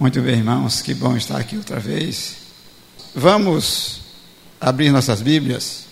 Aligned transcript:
Muito 0.00 0.22
bem, 0.22 0.36
irmãos, 0.36 0.80
que 0.80 0.94
bom 0.94 1.14
estar 1.14 1.36
aqui 1.36 1.58
outra 1.58 1.78
vez. 1.78 2.36
Vamos 3.14 4.00
abrir 4.58 4.90
nossas 4.90 5.20
Bíblias 5.20 5.84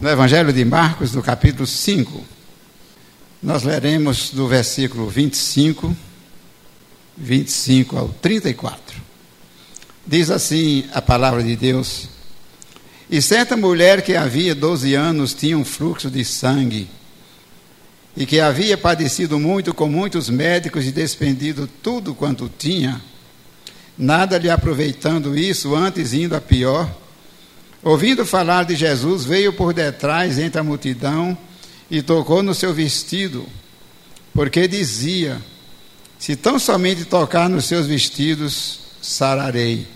no 0.00 0.08
Evangelho 0.08 0.54
de 0.54 0.64
Marcos, 0.64 1.12
no 1.12 1.22
capítulo 1.22 1.66
5. 1.66 2.24
Nós 3.42 3.62
leremos 3.62 4.30
do 4.30 4.48
versículo 4.48 5.06
25, 5.10 5.94
25 7.14 7.98
ao 7.98 8.08
34. 8.08 8.98
Diz 10.06 10.30
assim 10.30 10.88
a 10.94 11.02
palavra 11.02 11.42
de 11.42 11.54
Deus: 11.56 12.08
E 13.10 13.20
certa 13.20 13.54
mulher 13.54 14.00
que 14.00 14.16
havia 14.16 14.54
12 14.54 14.94
anos 14.94 15.34
tinha 15.34 15.58
um 15.58 15.64
fluxo 15.64 16.10
de 16.10 16.24
sangue 16.24 16.88
e 18.16 18.24
que 18.24 18.40
havia 18.40 18.78
padecido 18.78 19.38
muito 19.38 19.74
com 19.74 19.88
muitos 19.88 20.30
médicos 20.30 20.86
e 20.86 20.90
despendido 20.90 21.68
tudo 21.82 22.14
quanto 22.14 22.48
tinha, 22.48 23.00
nada 23.96 24.38
lhe 24.38 24.48
aproveitando 24.48 25.36
isso, 25.36 25.74
antes 25.74 26.14
indo 26.14 26.34
a 26.34 26.40
pior, 26.40 26.90
ouvindo 27.82 28.24
falar 28.24 28.64
de 28.64 28.74
Jesus, 28.74 29.24
veio 29.24 29.52
por 29.52 29.74
detrás 29.74 30.38
entre 30.38 30.58
a 30.58 30.64
multidão 30.64 31.36
e 31.90 32.00
tocou 32.00 32.42
no 32.42 32.54
seu 32.54 32.72
vestido, 32.72 33.46
porque 34.32 34.66
dizia: 34.66 35.40
Se 36.18 36.34
tão 36.34 36.58
somente 36.58 37.04
tocar 37.04 37.50
nos 37.50 37.66
seus 37.66 37.86
vestidos, 37.86 38.80
sararei. 39.02 39.86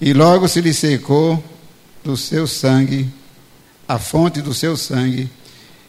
E 0.00 0.12
logo 0.12 0.48
se 0.48 0.60
lhe 0.60 0.74
secou 0.74 1.42
do 2.02 2.16
seu 2.16 2.46
sangue, 2.48 3.08
a 3.86 3.98
fonte 3.98 4.42
do 4.42 4.52
seu 4.52 4.76
sangue, 4.76 5.30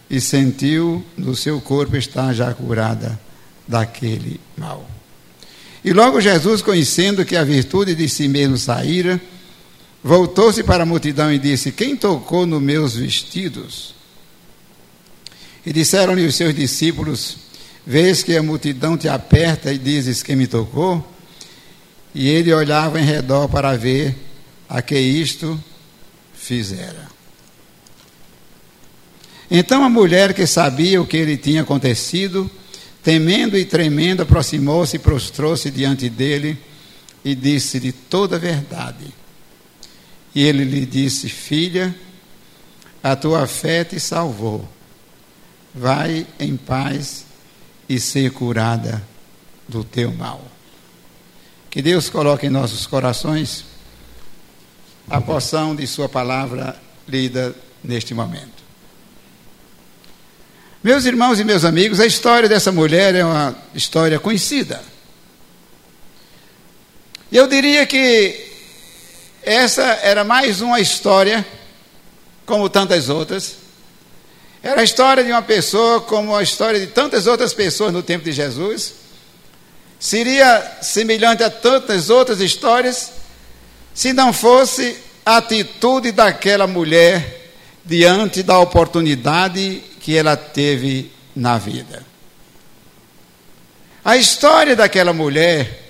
e 0.09 0.19
sentiu 0.21 1.03
no 1.17 1.35
seu 1.35 1.59
corpo 1.59 1.95
estar 1.95 2.33
já 2.33 2.53
curada 2.53 3.19
daquele 3.67 4.39
mal. 4.57 4.87
E 5.83 5.91
logo 5.91 6.21
Jesus, 6.21 6.61
conhecendo 6.61 7.25
que 7.25 7.35
a 7.35 7.43
virtude 7.43 7.93
de 7.93 8.07
si 8.07 8.27
mesmo 8.27 8.57
saíra, 8.57 9.19
voltou-se 10.03 10.63
para 10.63 10.83
a 10.83 10.85
multidão 10.85 11.31
e 11.31 11.37
disse: 11.37 11.71
Quem 11.71 11.95
tocou 11.95 12.45
nos 12.45 12.61
meus 12.61 12.95
vestidos? 12.95 13.93
E 15.65 15.73
disseram-lhe 15.73 16.25
os 16.25 16.35
seus 16.35 16.55
discípulos: 16.55 17.37
Vês 17.85 18.23
que 18.23 18.35
a 18.37 18.43
multidão 18.43 18.97
te 18.97 19.09
aperta 19.09 19.73
e 19.73 19.77
dizes: 19.77 20.23
Quem 20.23 20.35
me 20.35 20.47
tocou? 20.47 21.05
E 22.15 22.29
ele 22.29 22.53
olhava 22.53 22.99
em 22.99 23.03
redor 23.03 23.49
para 23.49 23.75
ver 23.75 24.15
a 24.69 24.81
que 24.81 24.97
isto 24.97 25.61
fizera. 26.33 27.12
Então 29.49 29.83
a 29.83 29.89
mulher 29.89 30.33
que 30.33 30.47
sabia 30.47 31.01
o 31.01 31.07
que 31.07 31.23
lhe 31.23 31.37
tinha 31.37 31.61
acontecido, 31.61 32.49
temendo 33.03 33.57
e 33.57 33.65
tremendo, 33.65 34.23
aproximou-se 34.23 34.95
e 34.95 34.99
prostrou-se 34.99 35.69
diante 35.69 36.09
dele 36.09 36.57
e 37.23 37.35
disse-lhe 37.35 37.91
toda 37.91 38.35
a 38.35 38.39
verdade. 38.39 39.05
E 40.33 40.43
ele 40.43 40.63
lhe 40.63 40.85
disse: 40.85 41.29
Filha, 41.29 41.95
a 43.03 43.15
tua 43.15 43.45
fé 43.47 43.83
te 43.83 43.99
salvou. 43.99 44.67
Vai 45.75 46.25
em 46.39 46.55
paz 46.55 47.25
e 47.89 47.99
ser 47.99 48.31
curada 48.31 49.03
do 49.67 49.83
teu 49.83 50.11
mal. 50.11 50.41
Que 51.69 51.81
Deus 51.81 52.09
coloque 52.09 52.45
em 52.45 52.51
nossos 52.51 52.85
corações 52.85 53.65
a 55.09 55.19
porção 55.19 55.75
de 55.75 55.85
Sua 55.87 56.07
palavra 56.07 56.79
lida 57.07 57.55
neste 57.83 58.13
momento. 58.13 58.62
Meus 60.83 61.05
irmãos 61.05 61.39
e 61.39 61.45
meus 61.45 61.63
amigos, 61.63 62.01
a 62.01 62.05
história 62.05 62.49
dessa 62.49 62.69
mulher 62.69 63.15
é 63.15 63.23
uma 63.23 63.55
história 63.73 64.19
conhecida. 64.19 64.83
Eu 67.31 67.47
diria 67.47 67.85
que 67.85 68.51
essa 69.43 69.81
era 69.81 70.25
mais 70.25 70.59
uma 70.59 70.81
história, 70.81 71.47
como 72.45 72.67
tantas 72.67 73.07
outras. 73.07 73.55
Era 74.61 74.81
a 74.81 74.83
história 74.83 75.23
de 75.23 75.31
uma 75.31 75.41
pessoa, 75.41 76.01
como 76.01 76.35
a 76.35 76.43
história 76.43 76.77
de 76.77 76.87
tantas 76.87 77.27
outras 77.27 77.53
pessoas 77.53 77.93
no 77.93 78.03
tempo 78.03 78.25
de 78.25 78.33
Jesus. 78.33 78.95
Seria 79.97 80.79
semelhante 80.81 81.43
a 81.43 81.49
tantas 81.49 82.09
outras 82.09 82.41
histórias, 82.41 83.09
se 83.93 84.11
não 84.11 84.33
fosse 84.33 84.97
a 85.25 85.37
atitude 85.37 86.11
daquela 86.11 86.67
mulher 86.67 87.42
diante 87.85 88.43
da 88.43 88.59
oportunidade 88.59 89.83
que 89.99 90.15
ela 90.15 90.35
teve 90.35 91.11
na 91.35 91.57
vida. 91.57 92.05
A 94.03 94.17
história 94.17 94.75
daquela 94.75 95.13
mulher 95.13 95.81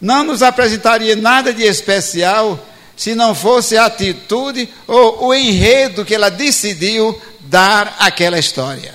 não 0.00 0.22
nos 0.22 0.42
apresentaria 0.42 1.16
nada 1.16 1.52
de 1.52 1.62
especial 1.62 2.64
se 2.96 3.14
não 3.14 3.34
fosse 3.34 3.76
a 3.76 3.86
atitude 3.86 4.68
ou 4.86 5.26
o 5.26 5.34
enredo 5.34 6.04
que 6.04 6.14
ela 6.14 6.30
decidiu 6.30 7.20
dar 7.40 7.96
àquela 7.98 8.38
história. 8.38 8.94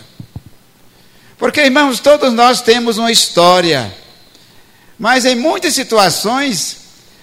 Porque, 1.38 1.62
irmãos, 1.62 2.00
todos 2.00 2.32
nós 2.34 2.62
temos 2.62 2.98
uma 2.98 3.12
história, 3.12 3.94
mas 5.00 5.26
em 5.26 5.36
muitas 5.36 5.74
situações 5.74 6.78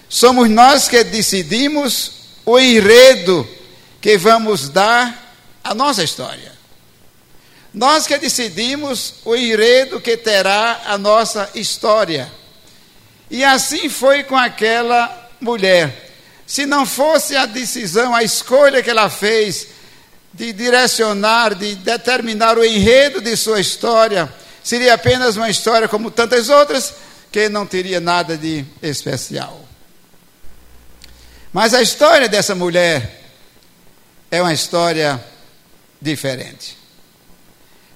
somos 0.09 0.49
nós 0.49 0.87
que 0.87 1.03
decidimos 1.03 2.11
o 2.45 2.59
enredo 2.59 3.47
que 4.01 4.17
vamos 4.17 4.67
dar 4.67 5.35
à 5.63 5.75
nossa 5.75 6.03
história. 6.03 6.51
Nós 7.73 8.07
que 8.07 8.17
decidimos 8.17 9.15
o 9.23 9.35
enredo 9.35 10.01
que 10.01 10.17
terá 10.17 10.81
a 10.87 10.97
nossa 10.97 11.49
história. 11.55 12.29
E 13.29 13.45
assim 13.45 13.87
foi 13.87 14.23
com 14.23 14.35
aquela 14.35 15.29
mulher. 15.39 16.09
Se 16.45 16.65
não 16.65 16.85
fosse 16.85 17.35
a 17.35 17.45
decisão, 17.45 18.13
a 18.13 18.23
escolha 18.23 18.83
que 18.83 18.89
ela 18.89 19.09
fez 19.09 19.67
de 20.33 20.51
direcionar, 20.51 21.55
de 21.55 21.75
determinar 21.75 22.57
o 22.57 22.65
enredo 22.65 23.21
de 23.21 23.37
sua 23.37 23.61
história, 23.61 24.31
seria 24.61 24.95
apenas 24.95 25.37
uma 25.37 25.49
história 25.49 25.87
como 25.87 26.11
tantas 26.11 26.49
outras, 26.49 26.93
que 27.31 27.47
não 27.47 27.65
teria 27.65 28.01
nada 28.01 28.35
de 28.35 28.65
especial. 28.81 29.61
Mas 31.53 31.73
a 31.73 31.81
história 31.81 32.27
dessa 32.27 32.53
mulher 32.53 33.20
é 34.31 34.41
uma 34.41 34.53
história 34.53 35.23
diferente 36.01 36.81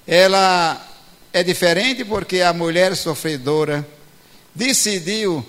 ela 0.06 0.80
é 1.32 1.42
diferente 1.42 2.04
porque 2.04 2.40
a 2.40 2.52
mulher 2.52 2.94
sofredora 2.94 3.86
decidiu 4.54 5.44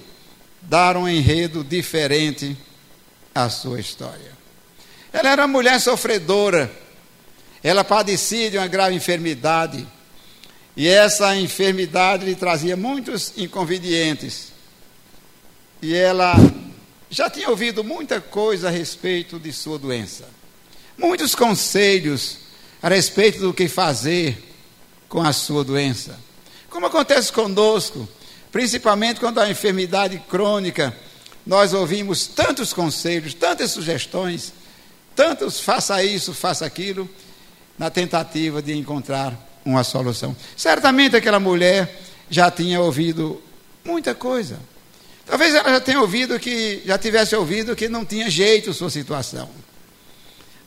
dar 0.61 0.97
um 0.97 1.07
enredo 1.07 1.63
diferente 1.63 2.57
à 3.35 3.49
sua 3.49 3.79
história. 3.79 4.35
Ela 5.13 5.29
era 5.29 5.41
uma 5.43 5.47
mulher 5.47 5.79
sofredora, 5.79 6.71
ela 7.63 7.83
padecia 7.83 8.49
de 8.49 8.57
uma 8.57 8.67
grave 8.67 8.95
enfermidade, 8.95 9.87
e 10.75 10.87
essa 10.87 11.35
enfermidade 11.35 12.25
lhe 12.25 12.35
trazia 12.35 12.75
muitos 12.75 13.33
inconvenientes. 13.37 14.51
E 15.81 15.95
ela 15.95 16.33
já 17.09 17.29
tinha 17.29 17.49
ouvido 17.49 17.83
muita 17.83 18.19
coisa 18.19 18.67
a 18.67 18.71
respeito 18.71 19.39
de 19.39 19.53
sua 19.53 19.77
doença, 19.77 20.25
muitos 20.97 21.35
conselhos 21.35 22.37
a 22.81 22.89
respeito 22.89 23.39
do 23.39 23.53
que 23.53 23.67
fazer 23.67 24.43
com 25.07 25.21
a 25.21 25.31
sua 25.31 25.63
doença. 25.63 26.19
Como 26.69 26.85
acontece 26.85 27.31
conosco, 27.31 28.07
principalmente 28.51 29.19
quando 29.19 29.39
há 29.39 29.49
enfermidade 29.49 30.19
crônica, 30.29 30.95
nós 31.45 31.73
ouvimos 31.73 32.27
tantos 32.27 32.73
conselhos, 32.73 33.33
tantas 33.33 33.71
sugestões, 33.71 34.51
tantos 35.15 35.59
faça 35.59 36.03
isso, 36.03 36.33
faça 36.33 36.65
aquilo, 36.65 37.09
na 37.77 37.89
tentativa 37.89 38.61
de 38.61 38.73
encontrar 38.73 39.33
uma 39.63 39.83
solução. 39.83 40.35
Certamente 40.55 41.15
aquela 41.15 41.39
mulher 41.39 42.01
já 42.29 42.49
tinha 42.49 42.81
ouvido 42.81 43.41
muita 43.85 44.13
coisa. 44.15 44.59
Talvez 45.25 45.53
ela 45.53 45.69
já 45.69 45.79
tenha 45.79 46.01
ouvido 46.01 46.39
que, 46.39 46.81
já 46.85 46.97
tivesse 46.97 47.35
ouvido 47.35 47.75
que 47.75 47.87
não 47.87 48.05
tinha 48.05 48.29
jeito 48.29 48.73
sua 48.73 48.89
situação. 48.89 49.49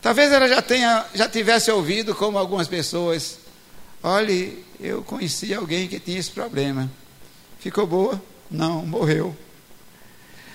Talvez 0.01 0.33
ela 0.33 0.49
já 0.49 0.63
tenha, 0.63 1.05
já 1.15 1.29
tivesse 1.29 1.71
ouvido 1.71 2.15
como 2.15 2.39
algumas 2.39 2.69
pessoas 2.69 3.41
Olhe, 4.03 4.65
eu 4.81 5.03
conheci 5.03 5.53
alguém 5.53 5.87
que 5.87 6.01
tinha 6.01 6.19
esse 6.19 6.31
problema. 6.31 6.91
Ficou 7.59 7.87
boa? 7.87 8.21
Não, 8.51 8.85
morreu. 8.87 9.37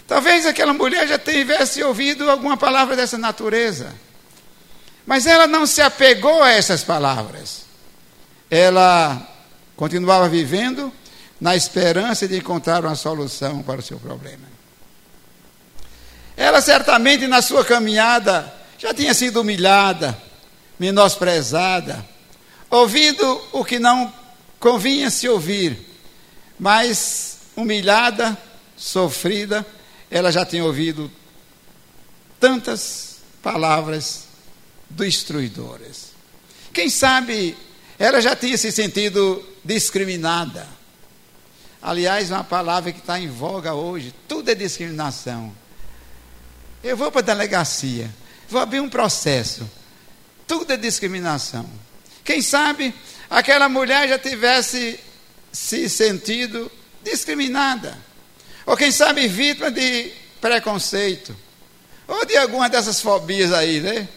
Talvez 0.07 0.45
aquela 0.45 0.74
mulher 0.74 1.07
já 1.07 1.19
tivesse 1.19 1.83
ouvido 1.83 2.30
alguma 2.30 2.57
palavra 2.57 2.95
dessa 2.95 3.18
natureza. 3.18 3.94
Mas 5.06 5.27
ela 5.27 5.45
não 5.45 5.68
se 5.68 5.81
apegou 5.81 6.42
a 6.42 6.51
essas 6.51 6.83
palavras. 6.83 7.65
Ela 8.50 9.21
continuava 9.75 10.27
vivendo 10.27 10.92
na 11.39 11.56
esperança 11.56 12.27
de 12.27 12.38
encontrar 12.38 12.83
uma 12.83 12.95
solução 12.95 13.62
para 13.62 13.80
o 13.80 13.83
seu 13.83 14.00
problema. 14.00 14.56
Ela 16.36 16.62
certamente 16.62 17.27
na 17.27 17.44
sua 17.44 17.63
caminhada 17.63 18.51
já 18.77 18.94
tinha 18.94 19.13
sido 19.13 19.42
humilhada, 19.42 20.18
menosprezada, 20.80 22.06
ouvido 22.69 23.42
o 23.51 23.63
que 23.63 23.80
não 23.80 24.13
convinha 24.60 25.10
se 25.10 25.27
ouvir, 25.27 25.80
mas 26.60 27.38
humilhada, 27.56 28.38
sofrida, 28.75 29.66
ela 30.10 30.31
já 30.31 30.45
tinha 30.45 30.63
ouvido 30.63 31.12
tantas 32.39 33.18
palavras 33.42 34.25
destruidoras. 34.89 36.10
Quem 36.74 36.89
sabe 36.89 37.56
ela 37.98 38.21
já 38.21 38.36
tinha 38.36 38.57
se 38.57 38.71
sentido 38.71 39.44
discriminada. 39.63 40.68
Aliás, 41.81 42.30
uma 42.30 42.44
palavra 42.44 42.92
que 42.92 43.00
está 43.00 43.19
em 43.19 43.30
voga 43.30 43.74
hoje: 43.74 44.13
tudo 44.28 44.50
é 44.50 44.56
discriminação. 44.56 45.54
Eu 46.83 46.98
vou 46.98 47.12
para 47.12 47.21
a 47.21 47.24
delegacia, 47.24 48.13
vou 48.50 48.62
abrir 48.62 48.80
um 48.80 48.89
processo. 48.89 49.69
Tudo 50.47 50.71
é 50.74 50.77
discriminação. 50.77 51.69
Quem 52.24 52.42
sabe 52.42 52.94
aquela 53.30 53.68
mulher 53.68 54.07
já 54.07 54.19
tivesse 54.19 55.00
se 55.51 55.89
sentido 55.89 56.71
discriminada. 57.03 57.97
Ou 58.65 58.75
quem 58.75 58.92
sabe 58.92 59.27
vítima 59.27 59.71
de 59.71 60.12
preconceito. 60.42 61.36
Ou 62.07 62.25
de 62.25 62.38
alguma 62.38 62.69
dessas 62.69 63.01
fobias 63.01 63.51
aí, 63.51 63.80
né? 63.80 64.07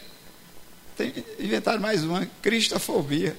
Tem, 0.96 1.12
inventaram 1.38 1.80
mais 1.80 2.02
uma, 2.02 2.28
cristofobia. 2.42 3.36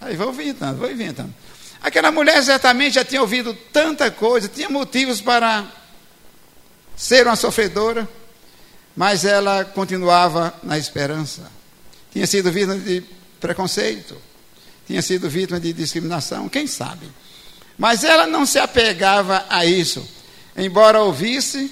Aí 0.00 0.16
vou 0.16 0.30
inventando, 0.30 0.78
vou 0.78 0.90
inventando. 0.90 1.34
Aquela 1.82 2.10
mulher 2.10 2.42
certamente 2.42 2.94
já 2.94 3.04
tinha 3.04 3.20
ouvido 3.20 3.54
tanta 3.72 4.10
coisa, 4.10 4.48
tinha 4.48 4.68
motivos 4.68 5.20
para 5.20 5.66
ser 6.96 7.26
uma 7.26 7.36
sofredora, 7.36 8.08
mas 8.96 9.24
ela 9.24 9.64
continuava 9.64 10.52
na 10.62 10.78
esperança. 10.78 11.50
Tinha 12.12 12.26
sido 12.26 12.50
vítima 12.50 12.76
de 12.76 13.02
preconceito, 13.40 14.16
tinha 14.86 15.00
sido 15.00 15.28
vítima 15.30 15.60
de 15.60 15.72
discriminação, 15.72 16.48
quem 16.48 16.66
sabe. 16.66 17.06
Mas 17.78 18.04
ela 18.04 18.26
não 18.26 18.44
se 18.44 18.58
apegava 18.58 19.46
a 19.48 19.64
isso, 19.64 20.06
embora 20.56 21.02
ouvisse, 21.02 21.70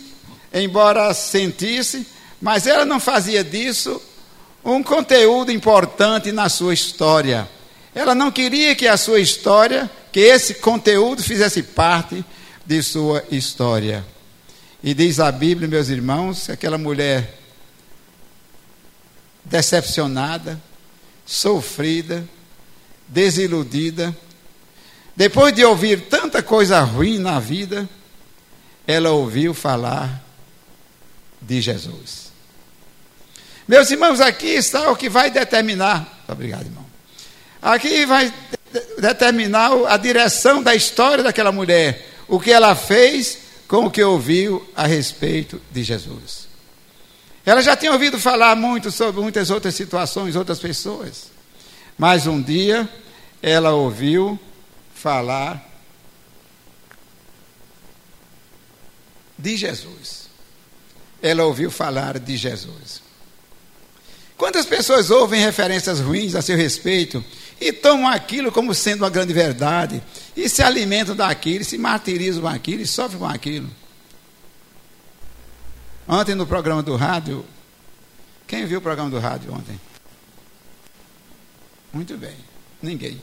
embora 0.53 1.12
sentisse, 1.12 2.06
mas 2.41 2.67
ela 2.67 2.85
não 2.85 3.00
fazia 3.00 3.43
disso 3.44 4.00
um 4.64 4.82
conteúdo 4.82 5.50
importante 5.50 6.32
na 6.32 6.49
sua 6.49 6.73
história. 6.73 7.49
Ela 7.94 8.14
não 8.14 8.31
queria 8.31 8.75
que 8.75 8.87
a 8.87 8.97
sua 8.97 9.21
história, 9.21 9.91
que 10.12 10.21
esse 10.21 10.55
conteúdo 10.55 11.23
fizesse 11.23 11.62
parte 11.62 12.25
de 12.64 12.82
sua 12.82 13.25
história. 13.31 14.05
E 14.83 14.95
diz 14.95 15.19
a 15.19 15.33
Bíblia, 15.33 15.67
meus 15.67 15.89
irmãos, 15.89 16.47
que 16.47 16.53
aquela 16.53 16.79
mulher 16.79 17.37
decepcionada, 19.45 20.61
sofrida, 21.27 22.29
desiludida, 23.09 24.17
depois 25.17 25.53
de 25.53 25.65
ouvir 25.65 26.03
tanta 26.03 26.43
coisa 26.43 26.81
ruim 26.81 27.19
na 27.19 27.41
vida, 27.41 27.89
ela 28.87 29.11
ouviu 29.11 29.53
falar 29.53 30.23
de 31.43 31.61
Jesus. 31.61 32.29
Meus 33.67 33.91
irmãos, 33.91 34.21
aqui 34.21 34.47
está 34.47 34.91
o 34.91 34.97
que 34.97 35.09
vai 35.09 35.31
determinar. 35.31 36.23
Obrigado, 36.29 36.67
irmão. 36.67 36.87
Aqui 37.61 38.07
vai 38.07 38.33
determinar 38.99 39.73
a 39.89 39.97
direção 39.97 40.63
da 40.63 40.75
história 40.75 41.25
daquela 41.25 41.51
mulher, 41.51 42.07
o 42.29 42.39
que 42.39 42.53
ela 42.53 42.77
fez 42.77 43.48
com 43.69 43.85
o 43.85 43.91
que 43.91 44.03
ouviu 44.03 44.67
a 44.75 44.87
respeito 44.87 45.61
de 45.70 45.85
Jesus. 45.85 46.49
Ela 47.44 47.62
já 47.62 47.76
tinha 47.76 47.93
ouvido 47.93 48.19
falar 48.19 48.56
muito 48.56 48.91
sobre 48.91 49.20
muitas 49.20 49.50
outras 49.50 49.75
situações, 49.75 50.35
outras 50.35 50.59
pessoas, 50.59 51.31
mas 51.97 52.26
um 52.26 52.41
dia 52.41 52.88
ela 53.43 53.73
ouviu 53.73 54.41
falar 54.94 55.65
de 59.38 59.56
Jesus. 59.56 60.29
Ela 61.23 61.44
ouviu 61.44 61.71
falar 61.71 62.19
de 62.19 62.37
Jesus. 62.37 63.03
Quantas 64.37 64.67
pessoas 64.67 65.11
ouvem 65.11 65.41
referências 65.41 66.00
ruins 66.00 66.35
a 66.35 66.43
seu 66.43 66.56
respeito 66.56 67.25
e 67.61 67.73
tomam 67.73 68.09
aquilo 68.09 68.53
como 68.53 68.75
sendo 68.75 69.03
uma 69.03 69.11
grande 69.11 69.33
verdade, 69.33 70.03
e 70.37 70.49
se 70.49 70.63
alimentam 70.63 71.17
daquilo, 71.17 71.65
se 71.65 71.77
martirizam 71.77 72.43
com 72.43 72.49
aquilo 72.49 72.83
e 72.83 72.87
sofrem 72.87 73.19
com 73.19 73.27
aquilo? 73.27 73.71
Ontem 76.07 76.35
no 76.35 76.47
programa 76.47 76.83
do 76.83 76.97
rádio, 76.97 77.45
quem 78.47 78.65
viu 78.65 78.79
o 78.79 78.83
programa 78.83 79.11
do 79.11 79.19
rádio 79.19 79.53
ontem? 79.53 79.79
Muito 81.93 82.17
bem, 82.17 82.37
ninguém. 82.83 83.21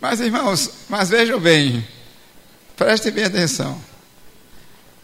Mas 0.00 0.20
irmãos, 0.20 0.70
mas 0.88 1.10
vejam 1.10 1.40
bem, 1.40 1.86
prestem 2.76 3.12
bem 3.12 3.24
atenção. 3.24 3.80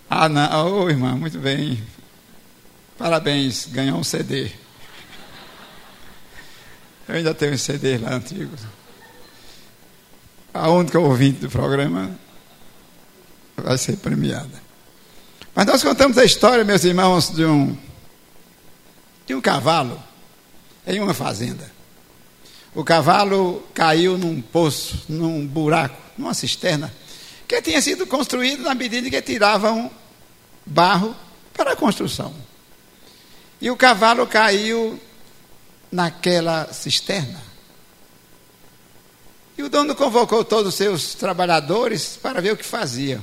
Ah, 0.08 0.28
não, 0.28 0.82
oh, 0.84 0.90
irmã, 0.90 1.16
muito 1.16 1.38
bem. 1.38 1.82
Parabéns, 2.98 3.66
ganhou 3.66 3.98
um 3.98 4.04
CD. 4.04 4.52
Eu 7.08 7.16
ainda 7.16 7.34
tenho 7.34 7.54
um 7.54 7.58
CD 7.58 7.98
lá 7.98 8.14
antigo. 8.14 8.54
A 10.54 10.70
única 10.70 10.98
ouvinte 10.98 11.40
do 11.40 11.50
programa 11.50 12.10
vai 13.56 13.76
ser 13.78 13.96
premiada. 13.96 14.62
Mas 15.54 15.66
nós 15.66 15.82
contamos 15.82 16.16
a 16.16 16.24
história, 16.24 16.64
meus 16.64 16.84
irmãos, 16.84 17.30
de 17.30 17.44
um, 17.44 17.76
de 19.26 19.34
um 19.34 19.40
cavalo 19.40 20.02
em 20.86 21.00
uma 21.00 21.14
fazenda. 21.14 21.70
O 22.74 22.82
cavalo 22.82 23.62
caiu 23.74 24.16
num 24.16 24.40
poço, 24.40 25.04
num 25.08 25.46
buraco, 25.46 25.96
numa 26.16 26.32
cisterna, 26.32 26.92
que 27.46 27.60
tinha 27.60 27.82
sido 27.82 28.06
construído 28.06 28.62
na 28.62 28.74
medida 28.74 29.10
que 29.10 29.20
tiravam 29.20 29.90
barro 30.64 31.14
para 31.52 31.72
a 31.72 31.76
construção. 31.76 32.34
E 33.60 33.70
o 33.70 33.76
cavalo 33.76 34.26
caiu 34.26 34.98
naquela 35.92 36.72
cisterna. 36.72 37.38
E 39.56 39.62
o 39.62 39.68
dono 39.68 39.94
convocou 39.94 40.42
todos 40.42 40.68
os 40.68 40.74
seus 40.74 41.14
trabalhadores 41.14 42.18
para 42.20 42.40
ver 42.40 42.52
o 42.52 42.56
que 42.56 42.64
fazia. 42.64 43.20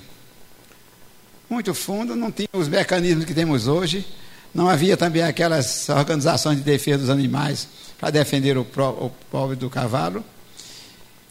Muito 1.50 1.74
fundo, 1.74 2.16
não 2.16 2.32
tinha 2.32 2.48
os 2.54 2.68
mecanismos 2.68 3.26
que 3.26 3.34
temos 3.34 3.68
hoje, 3.68 4.06
não 4.54 4.70
havia 4.70 4.96
também 4.96 5.24
aquelas 5.24 5.90
organizações 5.90 6.58
de 6.58 6.64
defesa 6.64 7.00
dos 7.00 7.10
animais 7.10 7.68
para 8.00 8.12
defender 8.12 8.56
o, 8.58 8.62
o 8.62 9.12
pobre 9.32 9.56
do 9.56 9.70
cavalo. 9.70 10.24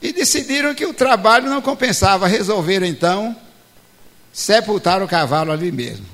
E 0.03 0.13
decidiram 0.13 0.75
que 0.75 0.85
o 0.85 0.95
trabalho 0.95 1.49
não 1.49 1.63
compensava, 1.63 2.27
resolveram 2.27 2.87
então 2.87 3.37
sepultar 4.33 5.03
o 5.03 5.09
cavalo 5.09 5.53
ali 5.53 5.71
mesmo. 5.71 6.07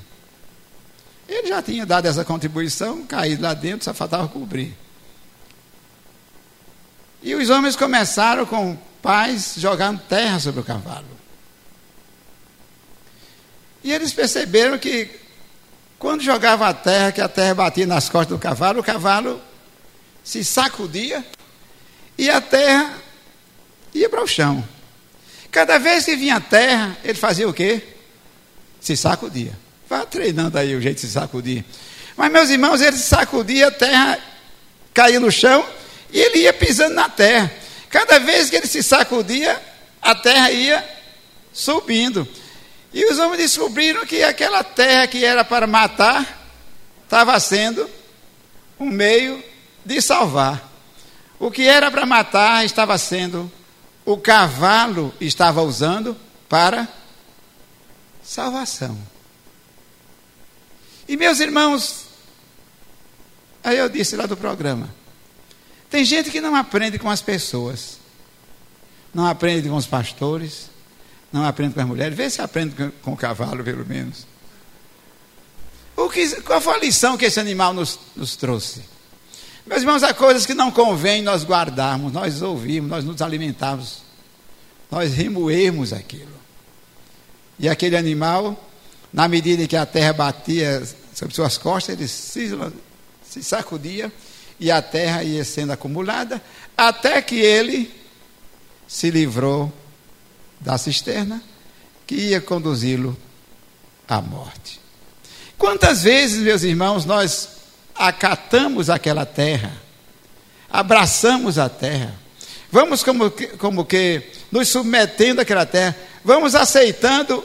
Ele 1.27 1.47
já 1.47 1.61
tinha 1.61 1.85
dado 1.85 2.05
essa 2.07 2.23
contribuição, 2.23 3.05
caído 3.05 3.43
lá 3.43 3.53
dentro, 3.53 3.85
só 3.85 3.93
faltava 3.93 4.27
cobrir. 4.27 4.84
E 7.25 7.33
os 7.33 7.49
homens 7.49 7.75
começaram 7.75 8.45
com 8.45 8.77
pais 9.01 9.55
jogando 9.57 9.99
terra 10.07 10.39
sobre 10.39 10.61
o 10.61 10.63
cavalo. 10.63 11.07
E 13.83 13.91
eles 13.91 14.13
perceberam 14.13 14.77
que 14.77 15.09
quando 15.97 16.21
jogava 16.21 16.67
a 16.67 16.73
terra, 16.73 17.11
que 17.11 17.19
a 17.19 17.27
terra 17.27 17.55
batia 17.55 17.87
nas 17.87 18.09
costas 18.09 18.37
do 18.37 18.39
cavalo, 18.39 18.79
o 18.79 18.83
cavalo 18.83 19.41
se 20.23 20.43
sacudia 20.43 21.25
e 22.15 22.29
a 22.29 22.39
terra 22.39 22.93
ia 23.91 24.07
para 24.07 24.23
o 24.23 24.27
chão. 24.27 24.63
Cada 25.49 25.79
vez 25.79 26.05
que 26.05 26.15
vinha 26.15 26.35
a 26.35 26.41
terra, 26.41 26.95
ele 27.03 27.17
fazia 27.17 27.49
o 27.49 27.53
quê? 27.53 27.81
Se 28.79 28.95
sacudia. 28.95 29.57
Vá 29.89 30.05
treinando 30.05 30.59
aí 30.59 30.75
o 30.75 30.81
jeito 30.81 30.97
de 30.97 31.07
se 31.07 31.13
sacudir. 31.13 31.65
Mas, 32.15 32.31
meus 32.31 32.51
irmãos, 32.51 32.81
ele 32.81 32.97
sacudia, 32.97 33.69
a 33.69 33.71
terra 33.71 34.19
caía 34.93 35.19
no 35.19 35.31
chão 35.31 35.65
e 36.11 36.19
ele 36.19 36.39
ia 36.39 36.53
pisando 36.53 36.95
na 36.95 37.09
terra. 37.09 37.51
Cada 37.89 38.19
vez 38.19 38.49
que 38.49 38.55
ele 38.55 38.67
se 38.67 38.83
sacudia, 38.83 39.61
a 40.01 40.13
terra 40.15 40.51
ia 40.51 40.87
subindo. 41.53 42.27
E 42.93 43.05
os 43.05 43.19
homens 43.19 43.39
descobriram 43.39 44.05
que 44.05 44.23
aquela 44.23 44.63
terra 44.63 45.07
que 45.07 45.23
era 45.23 45.43
para 45.43 45.67
matar, 45.67 46.47
estava 47.03 47.39
sendo 47.39 47.89
um 48.79 48.85
meio 48.85 49.43
de 49.85 50.01
salvar. 50.01 50.71
O 51.39 51.51
que 51.51 51.67
era 51.67 51.91
para 51.91 52.05
matar 52.05 52.65
estava 52.65 52.97
sendo 52.97 53.51
o 54.05 54.17
cavalo 54.17 55.13
estava 55.19 55.61
usando 55.63 56.15
para 56.47 56.87
salvação. 58.23 58.97
E 61.07 61.17
meus 61.17 61.39
irmãos, 61.39 62.05
aí 63.63 63.77
eu 63.77 63.89
disse 63.89 64.15
lá 64.15 64.25
do 64.25 64.37
programa, 64.37 64.93
tem 65.95 66.03
gente 66.03 66.29
que 66.29 66.41
não 66.41 66.53
aprende 66.53 66.99
com 66.99 67.09
as 67.09 67.21
pessoas, 67.21 67.99
não 69.13 69.25
aprende 69.25 69.69
com 69.69 69.77
os 69.77 69.85
pastores, 69.85 70.69
não 71.31 71.45
aprende 71.45 71.73
com 71.73 71.79
as 71.79 71.87
mulheres. 71.87 72.17
Vê 72.17 72.29
se 72.29 72.41
aprende 72.41 72.75
com, 72.75 72.91
com 73.01 73.13
o 73.13 73.17
cavalo, 73.17 73.63
pelo 73.63 73.85
menos. 73.85 74.27
O 75.95 76.09
que, 76.09 76.41
qual 76.41 76.59
foi 76.59 76.73
a 76.73 76.79
lição 76.79 77.15
que 77.15 77.23
esse 77.23 77.39
animal 77.39 77.73
nos, 77.73 77.97
nos 78.13 78.35
trouxe? 78.35 78.81
Meus 79.65 79.83
irmãos, 79.83 80.03
há 80.03 80.13
coisas 80.13 80.45
que 80.45 80.53
não 80.53 80.69
convém 80.69 81.21
nós 81.21 81.45
guardarmos, 81.45 82.11
nós 82.11 82.41
ouvirmos, 82.41 82.89
nós 82.89 83.05
nos 83.05 83.21
alimentarmos 83.21 84.03
nós 84.91 85.13
remoemos 85.13 85.93
aquilo. 85.93 86.35
E 87.57 87.69
aquele 87.69 87.95
animal, 87.95 88.69
na 89.13 89.29
medida 89.29 89.65
que 89.65 89.77
a 89.77 89.85
terra 89.85 90.11
batia 90.11 90.85
sobre 91.13 91.33
suas 91.33 91.57
costas, 91.57 91.95
ele 91.95 92.07
se, 92.07 92.51
se 93.23 93.41
sacudia 93.41 94.11
e 94.59 94.71
a 94.71 94.81
terra 94.81 95.23
ia 95.23 95.43
sendo 95.43 95.73
acumulada, 95.73 96.41
até 96.77 97.21
que 97.21 97.35
ele 97.35 97.93
se 98.87 99.09
livrou 99.09 99.71
da 100.59 100.77
cisterna 100.77 101.41
que 102.07 102.15
ia 102.15 102.41
conduzi-lo 102.41 103.17
à 104.07 104.21
morte. 104.21 104.79
Quantas 105.57 106.03
vezes, 106.03 106.39
meus 106.39 106.63
irmãos, 106.63 107.05
nós 107.05 107.49
acatamos 107.93 108.89
aquela 108.89 109.25
terra, 109.25 109.71
abraçamos 110.69 111.57
a 111.57 111.69
terra, 111.69 112.13
vamos 112.71 113.03
como 113.03 113.31
que, 113.31 113.47
como 113.57 113.85
que 113.85 114.23
nos 114.51 114.67
submetendo 114.67 115.41
àquela 115.41 115.65
terra, 115.65 115.95
vamos 116.23 116.55
aceitando 116.55 117.43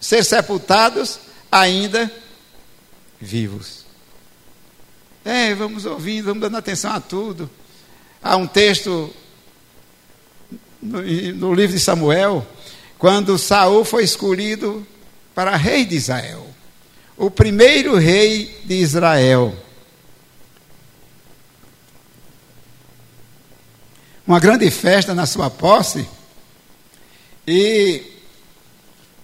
ser 0.00 0.24
sepultados 0.24 1.18
ainda 1.50 2.10
vivos. 3.20 3.77
É, 5.24 5.54
vamos 5.54 5.84
ouvindo, 5.84 6.26
vamos 6.26 6.40
dando 6.40 6.56
atenção 6.56 6.92
a 6.92 7.00
tudo. 7.00 7.50
Há 8.22 8.36
um 8.36 8.46
texto 8.46 9.12
no, 10.80 11.02
no 11.34 11.54
livro 11.54 11.76
de 11.76 11.80
Samuel, 11.82 12.46
quando 12.98 13.38
Saul 13.38 13.84
foi 13.84 14.04
escolhido 14.04 14.86
para 15.34 15.56
rei 15.56 15.84
de 15.84 15.96
Israel, 15.96 16.46
o 17.16 17.30
primeiro 17.30 17.96
rei 17.96 18.60
de 18.64 18.74
Israel. 18.74 19.54
Uma 24.26 24.40
grande 24.40 24.70
festa 24.70 25.14
na 25.14 25.26
sua 25.26 25.48
posse, 25.48 26.06
e 27.46 28.02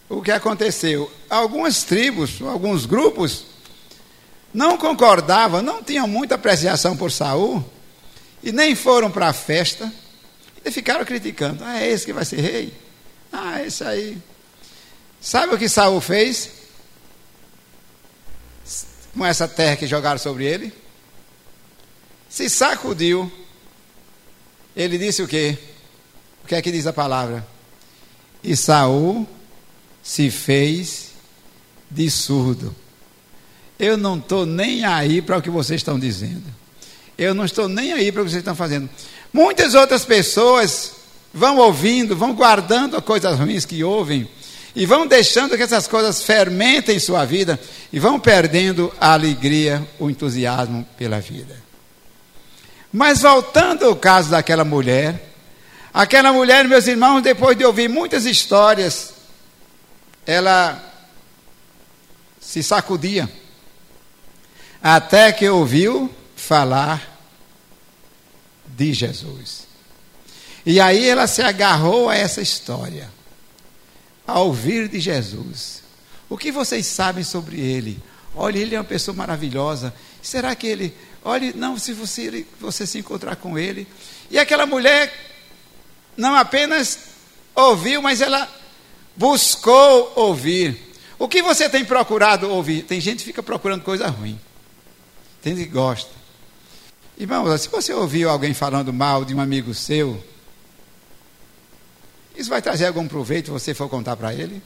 o 0.09 0.23
que 0.23 0.31
aconteceu? 0.31 1.11
Algumas 1.29 1.83
tribos, 1.83 2.41
alguns 2.41 2.87
grupos, 2.87 3.45
não 4.55 4.79
concordavam, 4.79 5.61
não 5.61 5.83
tinham 5.83 6.07
muita 6.07 6.37
apreciação 6.37 6.97
por 6.97 7.11
Saul, 7.11 7.69
e 8.41 8.53
nem 8.53 8.77
foram 8.77 9.11
para 9.11 9.29
a 9.29 9.33
festa, 9.33 9.93
e 10.65 10.71
ficaram 10.71 11.05
criticando. 11.05 11.65
Ah, 11.65 11.83
é 11.83 11.91
esse 11.91 12.07
que 12.07 12.13
vai 12.13 12.25
ser 12.25 12.41
rei? 12.41 12.73
Ah, 13.33 13.61
esse 13.63 13.83
aí. 13.83 14.17
Sabe 15.21 15.55
o 15.55 15.59
que 15.59 15.69
Saul 15.69 16.01
fez? 16.01 16.51
Com 19.13 19.27
essa 19.27 19.49
terra 19.49 19.77
que 19.77 19.87
jogaram 19.87 20.19
sobre 20.19 20.45
ele? 20.45 20.73
Se 22.29 22.49
sacudiu. 22.49 23.31
Ele 24.77 24.99
disse 24.99 25.23
o 25.23 25.29
quê? 25.29 25.59
O 26.45 26.47
que 26.47 26.55
é 26.55 26.63
que 26.63 26.71
diz 26.71 26.87
a 26.87 26.93
palavra? 26.93 27.47
E 28.43 28.57
Saul 28.57 29.27
se 30.03 30.31
fez 30.31 31.11
de 31.91 32.11
surdo. 32.11 32.75
Eu 33.79 33.97
não 33.97 34.19
estou 34.19 34.47
nem 34.47 34.85
aí 34.85 35.21
para 35.21 35.39
o 35.39 35.43
que 35.43 35.51
vocês 35.51 35.81
estão 35.81 35.99
dizendo. 35.99 36.45
Eu 37.19 37.35
não 37.35 37.45
estou 37.45 37.69
nem 37.69 37.93
aí 37.93 38.11
para 38.11 38.23
o 38.23 38.25
que 38.25 38.31
vocês 38.31 38.41
estão 38.41 38.55
fazendo. 38.55 38.89
Muitas 39.33 39.75
outras 39.75 40.05
pessoas 40.05 40.93
vão 41.33 41.59
ouvindo, 41.59 42.17
vão 42.17 42.35
guardando 42.35 43.01
coisas 43.03 43.39
ruins 43.39 43.65
que 43.65 43.83
ouvem 43.83 44.29
e 44.77 44.87
vão 44.87 45.07
deixando 45.07 45.57
que 45.57 45.63
essas 45.63 45.87
coisas 45.87 46.23
fermentem 46.23 46.99
sua 46.99 47.25
vida 47.25 47.59
e 47.93 47.99
vão 47.99 48.19
perdendo 48.19 48.93
a 49.01 49.13
alegria, 49.13 49.87
o 49.99 50.09
entusiasmo 50.09 50.87
pela 50.97 51.21
vida. 51.21 51.63
Mas 52.93 53.23
voltando 53.23 53.87
ao 53.87 53.97
caso 53.97 54.31
daquela 54.31 54.65
mulher, 54.65 55.33
aquela 55.93 56.33
mulher, 56.33 56.67
meus 56.67 56.87
irmãos, 56.87 57.23
depois 57.23 57.57
de 57.57 57.65
ouvir 57.65 57.89
muitas 57.89 58.25
histórias, 58.25 59.15
ela 60.25 60.81
se 62.41 62.63
sacudia 62.63 63.29
até 64.87 65.33
que 65.33 65.49
ouviu 65.49 66.15
falar 66.37 67.19
de 68.67 68.93
Jesus. 68.93 69.67
E 70.67 70.79
aí 70.79 71.09
ela 71.09 71.27
se 71.27 71.41
agarrou 71.41 72.11
a 72.11 72.15
essa 72.15 72.43
história, 72.43 73.11
a 74.27 74.41
ouvir 74.41 74.87
de 74.89 75.01
Jesus. 75.01 75.83
O 76.29 76.37
que 76.37 76.53
vocês 76.53 76.85
sabem 76.85 77.25
sobre 77.25 77.59
ele? 77.59 77.99
Olha, 78.37 78.59
ele 78.59 78.75
é 78.75 78.79
uma 78.79 78.85
pessoa 78.85 79.17
maravilhosa. 79.17 79.95
Será 80.21 80.55
que 80.55 80.67
ele. 80.67 80.95
Olha, 81.25 81.51
não, 81.55 81.79
se 81.79 81.95
você, 81.95 82.47
você 82.61 82.87
se 82.87 82.99
encontrar 82.99 83.37
com 83.37 83.59
ele. 83.59 83.89
E 84.31 84.39
aquela 84.39 84.67
mulher 84.67 85.11
não 86.15 86.35
apenas 86.35 86.99
ouviu, 87.55 88.03
mas 88.03 88.21
ela 88.21 88.47
buscou 89.17 90.13
ouvir. 90.15 90.93
O 91.19 91.27
que 91.27 91.43
você 91.43 91.71
tem 91.71 91.87
procurado 91.87 92.51
ouvir? 92.51 92.83
Tem 92.83 93.01
gente 93.01 93.21
que 93.21 93.25
fica 93.25 93.43
procurando 93.43 93.83
coisa 93.83 94.09
ruim. 94.09 94.39
Tem 95.45 95.55
gente 95.55 95.67
que 95.67 95.73
gosta. 95.75 96.11
Irmãos, 97.19 97.61
se 97.61 97.69
você 97.69 97.93
ouviu 97.93 98.31
alguém 98.31 98.55
falando 98.55 98.95
mal 98.95 99.27
de 99.27 99.35
um 99.35 99.41
amigo 99.41 99.75
seu, 99.75 100.25
isso 102.35 102.49
vai 102.49 102.63
trazer 102.63 102.87
algum 102.87 103.07
proveito 103.07 103.47
se 103.47 103.51
você 103.51 103.75
for 103.75 103.87
contar 103.91 104.17
para 104.17 104.33
ele? 104.33 104.63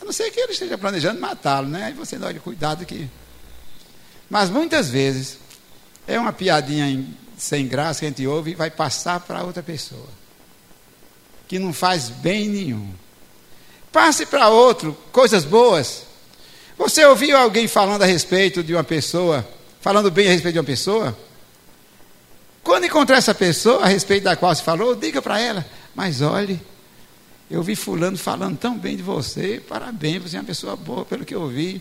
A 0.00 0.04
não 0.06 0.12
ser 0.12 0.30
que 0.30 0.40
ele 0.40 0.52
esteja 0.52 0.78
planejando 0.78 1.20
matá-lo, 1.20 1.68
né? 1.68 1.84
Aí 1.84 1.92
você 1.92 2.16
dá 2.16 2.32
cuidado 2.32 2.86
que. 2.86 3.06
Mas 4.30 4.48
muitas 4.48 4.88
vezes 4.88 5.36
é 6.08 6.18
uma 6.18 6.32
piadinha 6.32 7.06
sem 7.36 7.68
graça 7.68 8.00
que 8.00 8.06
a 8.06 8.08
gente 8.08 8.26
ouve 8.26 8.52
e 8.52 8.54
vai 8.54 8.70
passar 8.70 9.20
para 9.20 9.44
outra 9.44 9.62
pessoa. 9.62 10.08
Que 11.46 11.58
não 11.58 11.74
faz 11.74 12.08
bem 12.08 12.48
nenhum. 12.48 12.94
Passe 13.92 14.24
para 14.24 14.48
outro 14.48 14.96
coisas 15.12 15.44
boas. 15.44 16.04
Você 16.78 17.04
ouviu 17.04 17.36
alguém 17.36 17.68
falando 17.68 18.02
a 18.02 18.06
respeito 18.06 18.64
de 18.64 18.72
uma 18.72 18.82
pessoa 18.82 19.46
falando 19.80 20.10
bem 20.10 20.28
a 20.28 20.30
respeito 20.30 20.54
de 20.54 20.58
uma 20.58 20.64
pessoa, 20.64 21.16
quando 22.62 22.84
encontrar 22.84 23.16
essa 23.16 23.34
pessoa 23.34 23.84
a 23.84 23.86
respeito 23.86 24.24
da 24.24 24.34
qual 24.34 24.54
se 24.54 24.62
falou, 24.62 24.96
diga 24.96 25.22
para 25.22 25.38
ela: 25.40 25.64
Mas 25.94 26.20
olhe, 26.20 26.60
eu 27.50 27.62
vi 27.62 27.76
Fulano 27.76 28.18
falando 28.18 28.58
tão 28.58 28.76
bem 28.76 28.96
de 28.96 29.02
você, 29.02 29.62
parabéns, 29.68 30.22
você 30.22 30.36
é 30.36 30.40
uma 30.40 30.46
pessoa 30.46 30.74
boa, 30.74 31.04
pelo 31.04 31.24
que 31.24 31.34
eu 31.34 31.42
ouvi. 31.42 31.80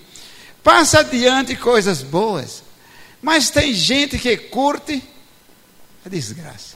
Passa 0.64 1.00
adiante 1.00 1.56
coisas 1.56 2.04
boas, 2.04 2.64
mas 3.22 3.50
tem 3.50 3.74
gente 3.74 4.20
que 4.20 4.38
curte 4.38 5.04
a 6.06 6.10
desgraça. 6.10 6.76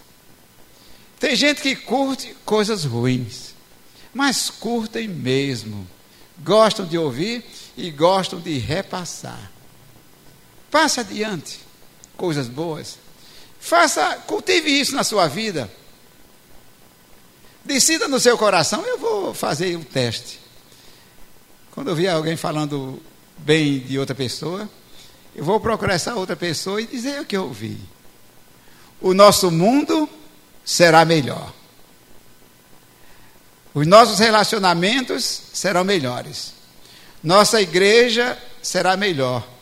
Tem 1.19 1.35
gente 1.35 1.61
que 1.61 1.75
curte 1.75 2.35
coisas 2.45 2.85
ruins, 2.85 3.53
mas 4.13 4.49
curtem 4.49 5.07
mesmo. 5.07 5.87
Gostam 6.39 6.85
de 6.85 6.97
ouvir 6.97 7.43
e 7.77 7.91
gostam 7.91 8.39
de 8.39 8.57
repassar. 8.57 9.51
Passe 10.69 10.99
adiante 10.99 11.59
coisas 12.15 12.47
boas. 12.47 12.97
Faça, 13.59 14.15
cultive 14.27 14.69
isso 14.69 14.95
na 14.95 15.03
sua 15.03 15.27
vida. 15.27 15.69
Decida 17.63 18.07
no 18.07 18.19
seu 18.19 18.37
coração, 18.37 18.85
eu 18.85 18.97
vou 18.97 19.33
fazer 19.33 19.75
um 19.75 19.83
teste. 19.83 20.39
Quando 21.71 21.89
eu 21.89 21.95
vi 21.95 22.07
alguém 22.07 22.35
falando 22.35 23.01
bem 23.37 23.79
de 23.79 23.97
outra 23.97 24.15
pessoa, 24.15 24.69
eu 25.35 25.43
vou 25.43 25.59
procurar 25.59 25.93
essa 25.93 26.15
outra 26.15 26.35
pessoa 26.35 26.81
e 26.81 26.85
dizer 26.85 27.21
o 27.21 27.25
que 27.25 27.35
eu 27.35 27.43
ouvi. 27.43 27.79
O 29.01 29.13
nosso 29.13 29.49
mundo 29.49 30.09
será 30.65 31.05
melhor. 31.05 31.53
Os 33.73 33.85
nossos 33.87 34.19
relacionamentos 34.19 35.41
serão 35.53 35.83
melhores. 35.83 36.53
Nossa 37.23 37.61
igreja 37.61 38.37
será 38.61 38.97
melhor 38.97 39.58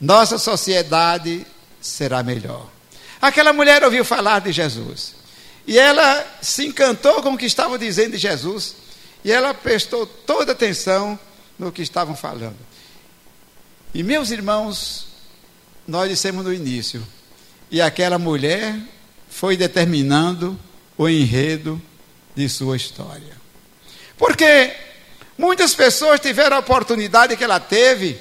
nossa 0.00 0.38
sociedade 0.38 1.46
será 1.80 2.22
melhor. 2.22 2.68
Aquela 3.20 3.52
mulher 3.52 3.82
ouviu 3.84 4.04
falar 4.04 4.40
de 4.40 4.52
Jesus. 4.52 5.14
E 5.66 5.78
ela 5.78 6.24
se 6.40 6.66
encantou 6.66 7.22
com 7.22 7.34
o 7.34 7.38
que 7.38 7.46
estavam 7.46 7.76
dizendo 7.78 8.12
de 8.12 8.18
Jesus. 8.18 8.76
E 9.24 9.32
ela 9.32 9.52
prestou 9.52 10.06
toda 10.06 10.52
atenção 10.52 11.18
no 11.58 11.72
que 11.72 11.82
estavam 11.82 12.14
falando. 12.14 12.58
E 13.94 14.02
meus 14.02 14.30
irmãos, 14.30 15.06
nós 15.88 16.10
dissemos 16.10 16.44
no 16.44 16.52
início, 16.52 17.02
e 17.70 17.80
aquela 17.80 18.18
mulher 18.18 18.78
foi 19.30 19.56
determinando 19.56 20.58
o 20.98 21.08
enredo 21.08 21.80
de 22.34 22.48
sua 22.48 22.76
história. 22.76 23.36
Porque 24.18 24.74
muitas 25.38 25.74
pessoas 25.74 26.20
tiveram 26.20 26.56
a 26.56 26.60
oportunidade 26.60 27.36
que 27.36 27.44
ela 27.44 27.58
teve 27.60 28.20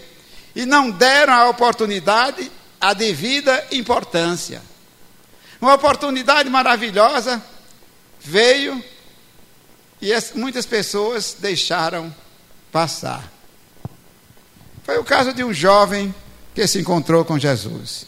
e 0.55 0.65
não 0.65 0.89
deram 0.89 1.33
a 1.33 1.49
oportunidade 1.49 2.51
a 2.79 2.93
devida 2.93 3.65
importância. 3.71 4.61
Uma 5.59 5.73
oportunidade 5.73 6.49
maravilhosa 6.49 7.43
veio 8.19 8.83
e 10.01 10.11
muitas 10.35 10.65
pessoas 10.65 11.35
deixaram 11.39 12.13
passar. 12.71 13.31
Foi 14.83 14.97
o 14.97 15.03
caso 15.03 15.33
de 15.33 15.43
um 15.43 15.51
jovem 15.51 16.13
que 16.53 16.67
se 16.67 16.79
encontrou 16.79 17.25
com 17.25 17.39
Jesus. 17.39 18.05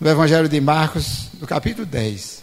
No 0.00 0.08
Evangelho 0.08 0.48
de 0.48 0.60
Marcos, 0.60 1.28
no 1.40 1.46
capítulo 1.46 1.86
10. 1.86 2.42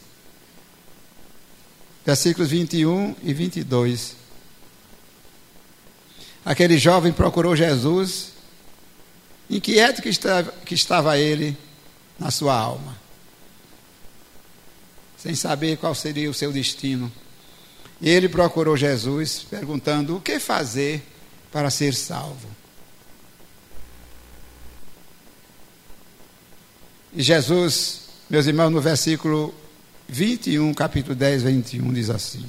versículos 2.06 2.50
21 2.50 3.16
e 3.24 3.34
22. 3.34 4.16
Aquele 6.46 6.78
jovem 6.78 7.14
procurou 7.14 7.56
Jesus, 7.56 8.34
inquieto 9.50 10.02
que 10.02 10.10
estava, 10.10 10.52
que 10.66 10.74
estava 10.74 11.18
ele 11.18 11.58
na 12.20 12.32
sua 12.32 12.56
alma, 12.56 12.98
sem 15.18 15.36
saber 15.36 15.78
qual 15.78 15.94
seria 15.96 16.30
o 16.30 16.34
seu 16.34 16.52
destino. 16.52 17.12
E 18.02 18.10
ele 18.10 18.28
procurou 18.28 18.76
Jesus, 18.76 19.46
perguntando: 19.50 20.18
o 20.18 20.22
que 20.22 20.40
fazer 20.40 21.02
para 21.52 21.70
ser 21.70 21.94
salvo? 21.94 22.50
E 27.16 27.22
Jesus, 27.22 28.02
meus 28.30 28.48
irmãos, 28.48 28.72
no 28.72 28.82
versículo 28.82 29.54
21, 30.10 30.74
capítulo 30.74 31.16
10, 31.16 31.44
21, 31.44 31.94
diz 31.94 32.10
assim. 32.10 32.46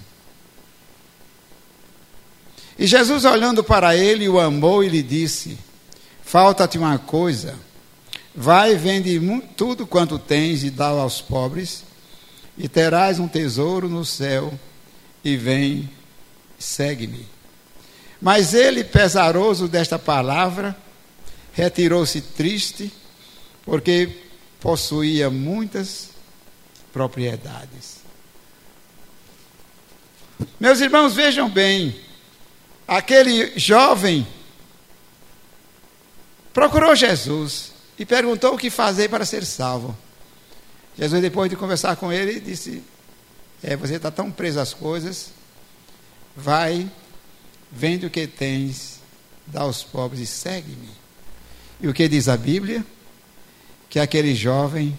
E 2.78 2.86
Jesus, 2.86 3.24
olhando 3.24 3.62
para 3.62 3.94
ele, 3.94 4.28
o 4.28 4.40
amou 4.40 4.82
e 4.82 4.88
lhe 4.88 5.02
disse: 5.02 5.58
Falta-te 6.24 6.78
uma 6.78 6.98
coisa. 6.98 7.54
Vai, 8.34 8.74
vende 8.74 9.20
tudo 9.56 9.86
quanto 9.86 10.18
tens 10.18 10.64
e 10.64 10.70
dá 10.70 10.86
aos 10.86 11.20
pobres, 11.20 11.84
e 12.58 12.68
terás 12.68 13.20
um 13.20 13.28
tesouro 13.28 13.88
no 13.88 14.04
céu, 14.04 14.52
e 15.22 15.36
vem, 15.36 15.88
segue-me. 16.58 17.28
Mas 18.20 18.54
ele, 18.54 18.82
pesaroso 18.82 19.68
desta 19.68 19.98
palavra, 19.98 20.76
retirou-se 21.52 22.20
triste, 22.20 22.92
porque 23.64 24.08
possuía 24.60 25.30
muitas 25.30 26.08
propriedades. 26.92 27.98
Meus 30.58 30.80
irmãos, 30.80 31.14
vejam 31.14 31.48
bem, 31.48 31.94
aquele 32.88 33.56
jovem 33.56 34.26
procurou 36.54 36.96
Jesus 36.96 37.72
e 37.98 38.06
perguntou 38.06 38.54
o 38.54 38.58
que 38.58 38.70
fazer 38.70 39.10
para 39.10 39.26
ser 39.26 39.44
salvo. 39.44 39.94
Jesus, 40.96 41.20
depois 41.20 41.50
de 41.50 41.56
conversar 41.56 41.96
com 41.96 42.10
ele, 42.10 42.40
disse: 42.40 42.82
é, 43.62 43.76
Você 43.76 43.96
está 43.96 44.10
tão 44.10 44.30
preso 44.30 44.58
às 44.58 44.72
coisas, 44.72 45.30
vai, 46.34 46.90
vende 47.70 48.06
o 48.06 48.10
que 48.10 48.26
tens, 48.26 49.00
dá 49.46 49.60
aos 49.60 49.82
pobres 49.82 50.20
e 50.22 50.26
segue-me. 50.26 50.88
E 51.78 51.88
o 51.88 51.92
que 51.92 52.08
diz 52.08 52.28
a 52.28 52.36
Bíblia? 52.38 52.82
que 53.94 54.00
aquele 54.00 54.34
jovem 54.34 54.98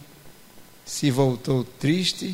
se 0.85 1.12
voltou 1.12 1.65
triste 1.65 2.33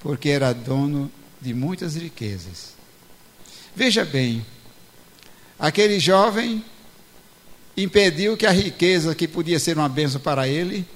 porque 0.00 0.30
era 0.30 0.52
dono 0.52 1.08
de 1.40 1.54
muitas 1.54 1.94
riquezas. 1.94 2.74
Veja 3.72 4.04
bem, 4.04 4.44
aquele 5.56 6.00
jovem 6.00 6.64
impediu 7.76 8.36
que 8.36 8.46
a 8.46 8.50
riqueza 8.50 9.14
que 9.14 9.28
podia 9.28 9.58
ser 9.58 9.76
uma 9.76 9.88
bênção 9.88 10.20
para 10.20 10.48
ele 10.48 10.86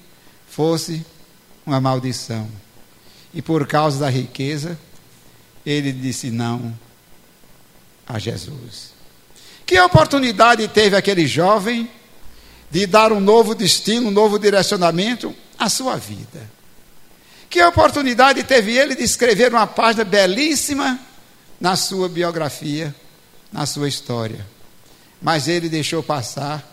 fosse 0.49 1.05
uma 1.65 1.79
maldição. 1.79 2.49
E 3.33 3.41
por 3.41 3.67
causa 3.67 3.99
da 3.99 4.09
riqueza, 4.09 4.77
ele 5.65 5.91
disse 5.91 6.29
não 6.31 6.77
a 8.07 8.17
Jesus. 8.17 8.91
Que 9.65 9.79
oportunidade 9.79 10.67
teve 10.67 10.95
aquele 10.95 11.25
jovem 11.27 11.89
de 12.69 12.85
dar 12.85 13.11
um 13.11 13.19
novo 13.19 13.53
destino, 13.53 14.07
um 14.07 14.11
novo 14.11 14.39
direcionamento 14.39 15.33
à 15.57 15.69
sua 15.69 15.97
vida. 15.97 16.49
Que 17.49 17.61
oportunidade 17.63 18.43
teve 18.43 18.77
ele 18.77 18.95
de 18.95 19.03
escrever 19.03 19.53
uma 19.53 19.67
página 19.67 20.03
belíssima 20.03 20.99
na 21.59 21.75
sua 21.75 22.09
biografia, 22.09 22.95
na 23.51 23.65
sua 23.65 23.87
história. 23.87 24.45
Mas 25.21 25.47
ele 25.47 25.69
deixou 25.69 26.01
passar 26.01 26.70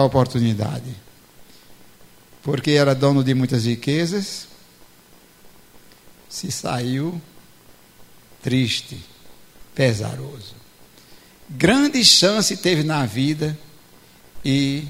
a 0.00 0.04
oportunidade. 0.04 0.94
Porque 2.42 2.72
era 2.72 2.94
dono 2.94 3.22
de 3.22 3.34
muitas 3.34 3.64
riquezas, 3.64 4.48
se 6.28 6.50
saiu 6.50 7.20
triste, 8.42 8.98
pesaroso. 9.74 10.54
Grande 11.48 12.04
chance 12.04 12.56
teve 12.56 12.82
na 12.82 13.04
vida 13.04 13.56
e 14.44 14.84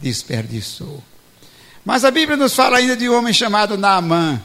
desperdiçou. 0.00 1.02
Mas 1.84 2.04
a 2.04 2.10
Bíblia 2.10 2.36
nos 2.36 2.54
fala 2.54 2.78
ainda 2.78 2.96
de 2.96 3.08
um 3.08 3.16
homem 3.16 3.32
chamado 3.32 3.76
Naamã. 3.76 4.42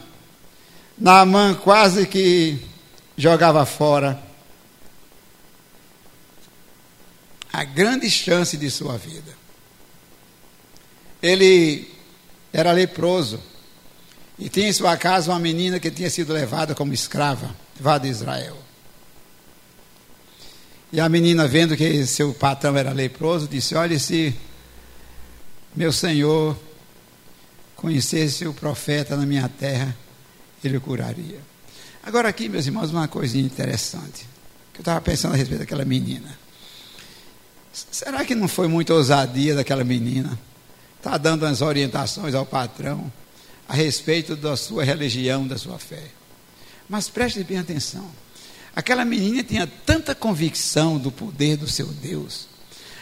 Naamã 0.96 1.54
quase 1.54 2.06
que 2.06 2.58
jogava 3.16 3.64
fora 3.64 4.22
a 7.52 7.64
grande 7.64 8.10
chance 8.10 8.56
de 8.56 8.70
sua 8.70 8.96
vida. 8.96 9.37
Ele 11.22 11.90
era 12.52 12.72
leproso 12.72 13.40
e 14.38 14.48
tinha 14.48 14.68
em 14.68 14.72
sua 14.72 14.96
casa 14.96 15.32
uma 15.32 15.38
menina 15.38 15.80
que 15.80 15.90
tinha 15.90 16.08
sido 16.08 16.32
levada 16.32 16.74
como 16.74 16.92
escrava, 16.92 17.54
levada 17.76 18.04
de 18.04 18.10
Israel. 18.10 18.56
E 20.92 21.00
a 21.00 21.08
menina, 21.08 21.46
vendo 21.46 21.76
que 21.76 22.06
seu 22.06 22.32
patrão 22.32 22.76
era 22.76 22.92
leproso, 22.92 23.46
disse: 23.46 23.74
Olha, 23.74 23.98
se 23.98 24.34
meu 25.74 25.92
senhor 25.92 26.56
conhecesse 27.76 28.46
o 28.46 28.54
profeta 28.54 29.16
na 29.16 29.26
minha 29.26 29.48
terra, 29.48 29.94
ele 30.64 30.78
o 30.78 30.80
curaria. 30.80 31.40
Agora, 32.02 32.28
aqui, 32.28 32.48
meus 32.48 32.64
irmãos, 32.66 32.90
uma 32.90 33.06
coisinha 33.06 33.44
interessante. 33.44 34.26
Que 34.72 34.78
eu 34.78 34.82
estava 34.82 35.00
pensando 35.00 35.34
a 35.34 35.36
respeito 35.36 35.60
daquela 35.60 35.84
menina. 35.84 36.38
Será 37.72 38.24
que 38.24 38.34
não 38.34 38.48
foi 38.48 38.66
muita 38.66 38.94
ousadia 38.94 39.54
daquela 39.54 39.84
menina? 39.84 40.38
Está 40.98 41.16
dando 41.16 41.44
umas 41.44 41.62
orientações 41.62 42.34
ao 42.34 42.44
patrão 42.44 43.10
a 43.68 43.74
respeito 43.74 44.34
da 44.34 44.56
sua 44.56 44.84
religião, 44.84 45.46
da 45.46 45.56
sua 45.56 45.78
fé. 45.78 46.02
Mas 46.88 47.08
preste 47.08 47.42
bem 47.44 47.58
atenção. 47.58 48.08
Aquela 48.74 49.04
menina 49.04 49.42
tinha 49.42 49.66
tanta 49.66 50.14
convicção 50.14 50.98
do 50.98 51.10
poder 51.10 51.56
do 51.56 51.68
seu 51.68 51.86
Deus. 51.86 52.46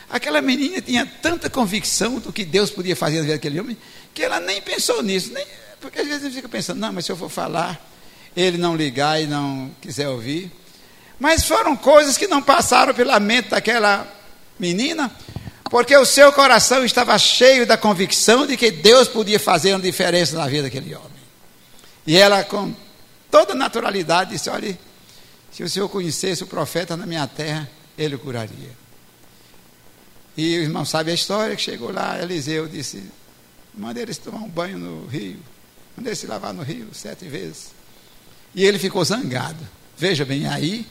Aquela 0.08 0.40
menina 0.40 0.80
tinha 0.80 1.04
tanta 1.04 1.50
convicção 1.50 2.18
do 2.18 2.32
que 2.32 2.44
Deus 2.44 2.70
podia 2.70 2.94
fazer 2.94 3.16
na 3.16 3.22
vida 3.22 3.34
daquele 3.34 3.60
homem, 3.60 3.76
que 4.14 4.22
ela 4.22 4.40
nem 4.40 4.60
pensou 4.60 5.02
nisso. 5.02 5.32
Nem, 5.32 5.46
porque 5.80 6.00
às 6.00 6.06
vezes 6.06 6.22
a 6.22 6.26
gente 6.26 6.36
fica 6.36 6.48
pensando, 6.48 6.78
não, 6.78 6.92
mas 6.92 7.04
se 7.04 7.12
eu 7.12 7.16
for 7.16 7.28
falar, 7.28 7.80
ele 8.36 8.58
não 8.58 8.76
ligar 8.76 9.20
e 9.20 9.26
não 9.26 9.70
quiser 9.80 10.08
ouvir. 10.08 10.50
Mas 11.18 11.44
foram 11.44 11.76
coisas 11.76 12.16
que 12.18 12.26
não 12.26 12.42
passaram 12.42 12.94
pela 12.94 13.18
mente 13.18 13.50
daquela 13.50 14.06
menina, 14.58 15.10
porque 15.70 15.96
o 15.96 16.04
seu 16.04 16.32
coração 16.32 16.84
estava 16.84 17.18
cheio 17.18 17.66
da 17.66 17.76
convicção 17.76 18.46
de 18.46 18.56
que 18.56 18.70
Deus 18.70 19.08
podia 19.08 19.38
fazer 19.38 19.72
uma 19.72 19.80
diferença 19.80 20.36
na 20.36 20.46
vida 20.46 20.64
daquele 20.64 20.94
homem. 20.94 21.10
E 22.06 22.16
ela, 22.16 22.44
com 22.44 22.74
toda 23.30 23.54
naturalidade, 23.54 24.30
disse: 24.30 24.48
Olha, 24.48 24.78
se 25.50 25.62
o 25.62 25.68
Senhor 25.68 25.88
conhecesse 25.88 26.44
o 26.44 26.46
profeta 26.46 26.96
na 26.96 27.06
minha 27.06 27.26
terra, 27.26 27.68
ele 27.96 28.14
o 28.14 28.18
curaria. 28.18 28.70
E 30.36 30.58
o 30.58 30.62
irmão 30.62 30.84
sabe 30.84 31.10
a 31.10 31.14
história 31.14 31.56
que 31.56 31.62
chegou 31.62 31.90
lá, 31.90 32.20
Eliseu 32.22 32.68
disse: 32.68 33.02
manda 33.74 34.00
eles 34.00 34.18
tomar 34.18 34.38
um 34.38 34.48
banho 34.48 34.78
no 34.78 35.06
rio, 35.06 35.38
manda 35.96 36.10
eles 36.10 36.18
se 36.18 36.26
lavar 36.26 36.52
no 36.52 36.62
rio 36.62 36.88
sete 36.92 37.26
vezes. 37.26 37.70
E 38.54 38.64
ele 38.64 38.78
ficou 38.78 39.04
zangado. 39.04 39.66
Veja 39.96 40.24
bem, 40.24 40.46
aí 40.46 40.86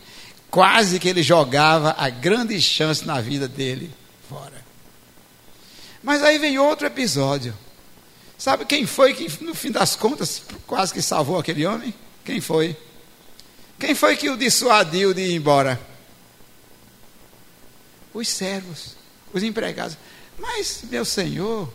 quase 0.50 1.00
que 1.00 1.08
ele 1.08 1.22
jogava 1.22 1.96
a 1.98 2.10
grande 2.10 2.60
chance 2.62 3.06
na 3.06 3.22
vida 3.22 3.48
dele 3.48 3.92
fora. 4.28 4.65
Mas 6.06 6.22
aí 6.22 6.38
vem 6.38 6.60
outro 6.60 6.86
episódio. 6.86 7.58
Sabe 8.38 8.64
quem 8.64 8.86
foi 8.86 9.16
que, 9.16 9.44
no 9.44 9.56
fim 9.56 9.72
das 9.72 9.96
contas, 9.96 10.44
quase 10.68 10.94
que 10.94 11.02
salvou 11.02 11.40
aquele 11.40 11.66
homem? 11.66 11.92
Quem 12.24 12.40
foi? 12.40 12.78
Quem 13.80 13.96
foi 13.96 14.16
que 14.16 14.30
o 14.30 14.38
dissuadiu 14.38 15.16
de 15.16 15.22
ir 15.22 15.34
embora? 15.34 15.82
Os 18.14 18.30
servos, 18.30 18.96
os 19.34 19.42
empregados. 19.42 19.98
Mas, 20.38 20.84
meu 20.84 21.04
senhor, 21.04 21.74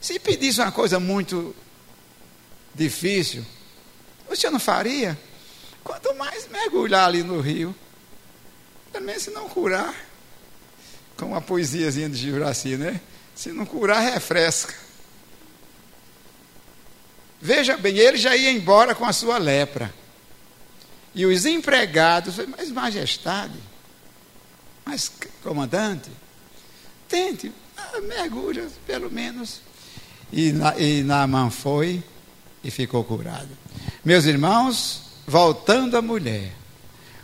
se 0.00 0.18
pedisse 0.18 0.60
uma 0.60 0.72
coisa 0.72 0.98
muito 0.98 1.54
difícil, 2.74 3.44
o 4.30 4.34
senhor 4.34 4.50
não 4.50 4.60
faria? 4.60 5.18
Quanto 5.84 6.14
mais 6.14 6.48
mergulhar 6.48 7.06
ali 7.06 7.22
no 7.22 7.38
rio, 7.38 7.76
também 8.90 9.18
se 9.18 9.30
não 9.30 9.46
curar, 9.46 9.94
como 11.18 11.34
a 11.34 11.40
poesiazinha 11.42 12.08
de 12.08 12.16
Giraci, 12.16 12.78
né? 12.78 12.98
Se 13.38 13.52
não 13.52 13.64
curar, 13.64 14.00
refresca. 14.00 14.74
Veja 17.40 17.76
bem, 17.76 17.96
ele 17.96 18.18
já 18.18 18.34
ia 18.34 18.50
embora 18.50 18.96
com 18.96 19.04
a 19.04 19.12
sua 19.12 19.38
lepra. 19.38 19.94
E 21.14 21.24
os 21.24 21.46
empregados, 21.46 22.34
mas 22.48 22.68
majestade, 22.72 23.54
mas 24.84 25.12
comandante, 25.40 26.10
tente, 27.08 27.52
ah, 27.76 28.00
mergulha 28.00 28.66
pelo 28.84 29.08
menos. 29.08 29.60
E, 30.32 30.52
e 30.76 31.04
Naaman 31.04 31.50
foi 31.50 32.02
e 32.64 32.72
ficou 32.72 33.04
curado. 33.04 33.56
Meus 34.04 34.24
irmãos, 34.24 35.12
voltando 35.28 35.96
à 35.96 36.02
mulher. 36.02 36.52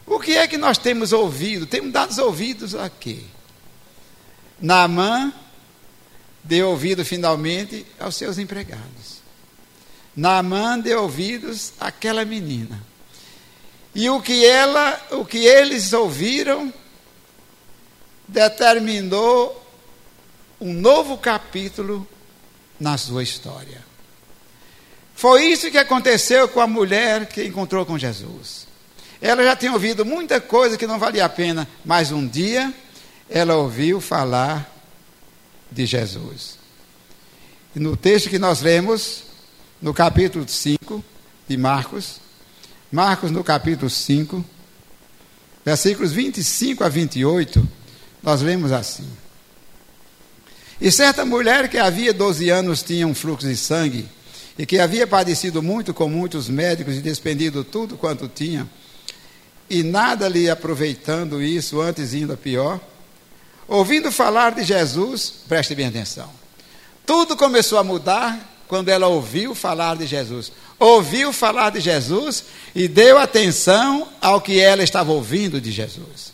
O 0.06 0.20
que 0.20 0.36
é 0.36 0.46
que 0.46 0.56
nós 0.56 0.78
temos 0.78 1.12
ouvido? 1.12 1.66
Temos 1.66 1.92
dado 1.92 2.16
ouvidos 2.20 2.72
a 2.76 2.88
quê? 2.88 3.24
Naamã 4.60 5.32
deu 6.44 6.68
ouvido 6.68 7.04
finalmente 7.04 7.86
aos 7.98 8.14
seus 8.16 8.38
empregados. 8.38 9.24
Naamã 10.14 10.78
deu 10.78 11.02
ouvidos 11.02 11.72
àquela 11.80 12.24
menina. 12.24 12.80
E 13.94 14.08
o 14.10 14.20
que 14.20 14.44
ela, 14.44 15.00
o 15.12 15.24
que 15.24 15.38
eles 15.38 15.92
ouviram 15.92 16.72
determinou 18.28 19.62
um 20.60 20.72
novo 20.72 21.16
capítulo 21.18 22.06
na 22.78 22.98
sua 22.98 23.22
história. 23.22 23.82
Foi 25.14 25.44
isso 25.46 25.70
que 25.70 25.78
aconteceu 25.78 26.48
com 26.48 26.60
a 26.60 26.66
mulher 26.66 27.26
que 27.26 27.44
encontrou 27.44 27.86
com 27.86 27.98
Jesus. 27.98 28.66
Ela 29.20 29.44
já 29.44 29.56
tinha 29.56 29.72
ouvido 29.72 30.04
muita 30.04 30.40
coisa 30.40 30.76
que 30.76 30.86
não 30.86 30.98
valia 30.98 31.24
a 31.24 31.28
pena, 31.28 31.68
mas 31.84 32.10
um 32.10 32.26
dia 32.26 32.72
ela 33.30 33.56
ouviu 33.56 34.00
falar 34.00 34.73
de 35.74 35.84
Jesus. 35.84 36.58
E 37.74 37.80
no 37.80 37.96
texto 37.96 38.30
que 38.30 38.38
nós 38.38 38.62
lemos, 38.62 39.24
no 39.82 39.92
capítulo 39.92 40.48
5 40.48 41.04
de 41.48 41.56
Marcos, 41.56 42.20
Marcos 42.90 43.32
no 43.32 43.42
capítulo 43.42 43.90
5, 43.90 44.44
versículos 45.64 46.12
25 46.12 46.84
a 46.84 46.88
28, 46.88 47.68
nós 48.22 48.40
lemos 48.40 48.70
assim. 48.70 49.08
E 50.80 50.90
certa 50.92 51.24
mulher 51.24 51.68
que 51.68 51.78
havia 51.78 52.12
12 52.14 52.48
anos 52.50 52.82
tinha 52.82 53.06
um 53.06 53.14
fluxo 53.14 53.48
de 53.48 53.56
sangue, 53.56 54.08
e 54.56 54.64
que 54.64 54.78
havia 54.78 55.06
padecido 55.06 55.60
muito 55.60 55.92
com 55.92 56.08
muitos 56.08 56.48
médicos 56.48 56.94
e 56.94 57.00
despendido 57.00 57.64
tudo 57.64 57.96
quanto 57.96 58.28
tinha, 58.28 58.68
e 59.68 59.82
nada 59.82 60.28
lhe 60.28 60.48
aproveitando 60.48 61.42
isso, 61.42 61.80
antes 61.80 62.14
indo 62.14 62.32
a 62.32 62.36
pior, 62.36 62.80
ouvindo 63.68 64.10
falar 64.12 64.52
de 64.52 64.62
Jesus, 64.62 65.32
preste 65.48 65.74
bem 65.74 65.86
atenção. 65.86 66.30
Tudo 67.06 67.36
começou 67.36 67.78
a 67.78 67.84
mudar 67.84 68.54
quando 68.66 68.88
ela 68.88 69.06
ouviu 69.06 69.54
falar 69.54 69.96
de 69.96 70.06
Jesus. 70.06 70.52
Ouviu 70.78 71.32
falar 71.32 71.70
de 71.70 71.80
Jesus 71.80 72.44
e 72.74 72.88
deu 72.88 73.18
atenção 73.18 74.08
ao 74.20 74.40
que 74.40 74.58
ela 74.58 74.82
estava 74.82 75.12
ouvindo 75.12 75.60
de 75.60 75.70
Jesus. 75.70 76.32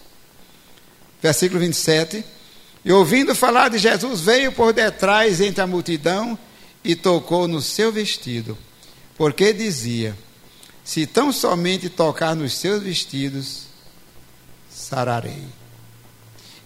Versículo 1.21 1.61
27. 1.61 2.25
E 2.85 2.93
ouvindo 2.93 3.35
falar 3.35 3.69
de 3.69 3.79
Jesus, 3.79 4.21
veio 4.21 4.53
por 4.53 4.73
detrás 4.73 5.41
entre 5.41 5.61
a 5.61 5.67
multidão 5.67 6.39
e 6.83 6.97
tocou 6.97 7.47
no 7.47 7.61
seu 7.61 7.93
vestido, 7.93 8.57
porque 9.17 9.53
dizia: 9.53 10.17
Se 10.83 11.07
tão 11.07 11.31
somente 11.31 11.91
tocar 11.91 12.35
nos 12.35 12.55
seus 12.55 12.83
vestidos, 12.83 13.65
sararei. 14.71 15.60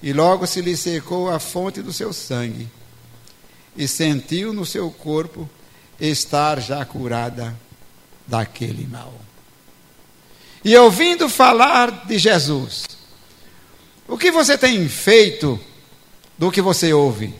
E 0.05 0.13
logo 0.13 0.47
se 0.47 0.61
lhe 0.61 0.77
secou 0.77 1.31
a 1.31 1.39
fonte 1.39 1.81
do 1.81 1.91
seu 1.91 2.13
sangue, 2.13 2.69
e 3.75 3.89
sentiu 3.89 4.53
no 4.53 4.67
seu 4.67 4.91
corpo 4.91 5.49
estar 5.99 6.61
já 6.61 6.85
curada 6.85 7.59
daquele 8.27 8.87
mal. 8.87 9.15
E 10.63 10.77
ouvindo 10.77 11.27
falar 11.27 12.05
de 12.05 12.19
Jesus, 12.19 12.85
o 14.07 14.19
que 14.19 14.31
você 14.31 14.59
tem 14.59 14.87
feito 14.91 15.59
do 16.37 16.53
que 16.53 16.61
você 16.61 16.93
ouve? 16.93 17.35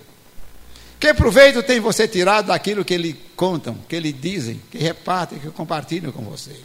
Que 0.99 1.13
proveito 1.13 1.63
tem 1.63 1.81
você 1.81 2.09
tirado 2.09 2.47
daquilo 2.47 2.83
que 2.83 2.95
eles 2.95 3.15
contam, 3.37 3.77
que 3.87 3.95
eles 3.95 4.19
dizem, 4.19 4.59
que 4.71 4.79
repartem, 4.79 5.39
que 5.39 5.51
compartilham 5.51 6.11
com 6.11 6.23
você? 6.23 6.59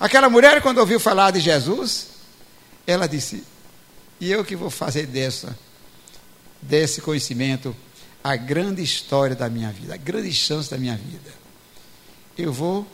Aquela 0.00 0.28
mulher, 0.28 0.60
quando 0.60 0.78
ouviu 0.78 0.98
falar 0.98 1.30
de 1.30 1.38
Jesus, 1.38 2.08
ela 2.84 3.06
disse: 3.06 3.44
E 4.20 4.30
eu 4.30 4.44
que 4.44 4.56
vou 4.56 4.70
fazer 4.70 5.06
dessa, 5.06 5.56
desse 6.60 7.00
conhecimento 7.00 7.74
a 8.22 8.36
grande 8.36 8.82
história 8.82 9.36
da 9.36 9.48
minha 9.48 9.70
vida, 9.70 9.94
a 9.94 9.96
grande 9.96 10.32
chance 10.32 10.70
da 10.70 10.76
minha 10.76 10.96
vida. 10.96 11.32
Eu 12.36 12.52
vou 12.52 12.86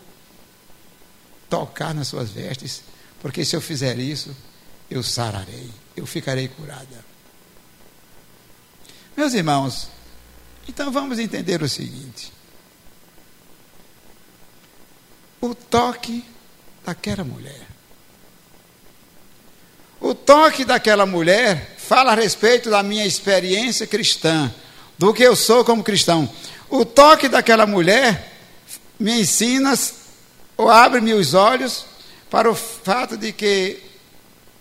tocar 1.48 1.94
nas 1.94 2.08
suas 2.08 2.30
vestes, 2.30 2.82
porque 3.20 3.44
se 3.44 3.56
eu 3.56 3.60
fizer 3.60 3.98
isso, 3.98 4.34
eu 4.90 5.02
sararei, 5.02 5.70
eu 5.96 6.06
ficarei 6.06 6.48
curada. 6.48 7.04
Meus 9.16 9.32
irmãos, 9.32 9.88
então 10.68 10.90
vamos 10.90 11.18
entender 11.18 11.62
o 11.62 11.68
seguinte: 11.68 12.32
o 15.40 15.54
toque 15.54 16.24
daquela 16.84 17.24
mulher. 17.24 17.73
O 20.04 20.14
toque 20.14 20.66
daquela 20.66 21.06
mulher 21.06 21.76
fala 21.78 22.12
a 22.12 22.14
respeito 22.14 22.68
da 22.68 22.82
minha 22.82 23.06
experiência 23.06 23.86
cristã, 23.86 24.52
do 24.98 25.14
que 25.14 25.22
eu 25.22 25.34
sou 25.34 25.64
como 25.64 25.82
cristão. 25.82 26.28
O 26.68 26.84
toque 26.84 27.26
daquela 27.26 27.66
mulher 27.66 28.30
me 29.00 29.22
ensina 29.22 29.72
ou 30.58 30.68
abre-me 30.68 31.14
os 31.14 31.32
olhos 31.32 31.86
para 32.28 32.50
o 32.50 32.54
fato 32.54 33.16
de 33.16 33.32
que 33.32 33.82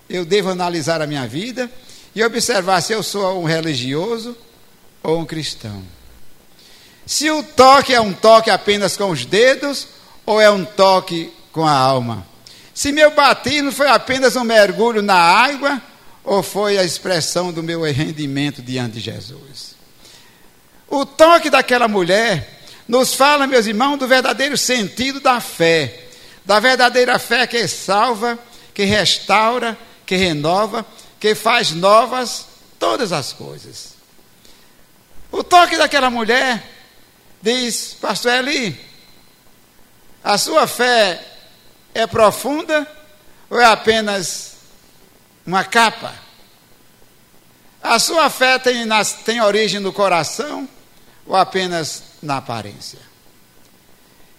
eu 0.10 0.24
devo 0.24 0.50
analisar 0.50 1.02
a 1.02 1.08
minha 1.08 1.28
vida 1.28 1.70
e 2.16 2.24
observar 2.24 2.80
se 2.80 2.94
eu 2.94 3.04
sou 3.04 3.42
um 3.42 3.44
religioso 3.44 4.38
ou 5.04 5.20
um 5.20 5.26
cristão. 5.26 5.84
Se 7.06 7.30
o 7.30 7.44
toque 7.44 7.94
é 7.94 8.00
um 8.00 8.14
toque 8.14 8.50
apenas 8.50 8.96
com 8.96 9.10
os 9.10 9.26
dedos 9.26 9.90
ou 10.26 10.40
é 10.40 10.50
um 10.50 10.64
toque 10.64 11.34
com 11.52 11.68
a 11.68 11.74
alma. 11.74 12.32
Se 12.74 12.92
meu 12.92 13.12
batismo 13.12 13.72
foi 13.72 13.88
apenas 13.88 14.36
um 14.36 14.44
mergulho 14.44 15.02
na 15.02 15.16
água 15.16 15.82
ou 16.24 16.42
foi 16.42 16.78
a 16.78 16.84
expressão 16.84 17.52
do 17.52 17.62
meu 17.62 17.84
rendimento 17.84 18.62
diante 18.62 18.94
de 18.94 19.02
Jesus. 19.02 19.76
O 20.88 21.06
toque 21.06 21.50
daquela 21.50 21.88
mulher 21.88 22.62
nos 22.88 23.14
fala, 23.14 23.48
meus 23.48 23.66
irmãos, 23.66 23.98
do 23.98 24.08
verdadeiro 24.08 24.58
sentido 24.58 25.20
da 25.20 25.40
fé, 25.40 26.08
da 26.46 26.60
verdadeira 26.60 27.20
fé 27.20 27.46
que 27.46 27.68
salva, 27.68 28.40
que 28.74 28.84
restaura, 28.84 29.78
que 30.06 30.16
renova, 30.16 30.86
que 31.20 31.36
faz 31.36 31.72
novas 31.72 32.48
todas 32.80 33.12
as 33.12 33.34
coisas. 33.34 33.94
O 35.32 35.44
toque 35.44 35.78
daquela 35.78 36.10
mulher 36.10 36.64
diz, 37.42 37.96
Pastor 38.00 38.34
Eli, 38.34 38.80
a 40.24 40.38
sua 40.38 40.68
fé 40.68 41.33
é 41.94 42.08
profunda 42.08 42.88
ou 43.50 43.60
é 43.60 43.66
apenas 43.66 44.54
uma 45.46 45.64
capa? 45.64 46.14
A 47.82 48.00
sua 48.00 48.30
fé 48.30 48.58
tem, 48.60 48.88
tem 49.26 49.42
origem 49.42 49.80
no 49.80 49.92
coração 49.92 50.68
ou 51.26 51.36
apenas 51.36 52.04
na 52.22 52.38
aparência? 52.38 53.00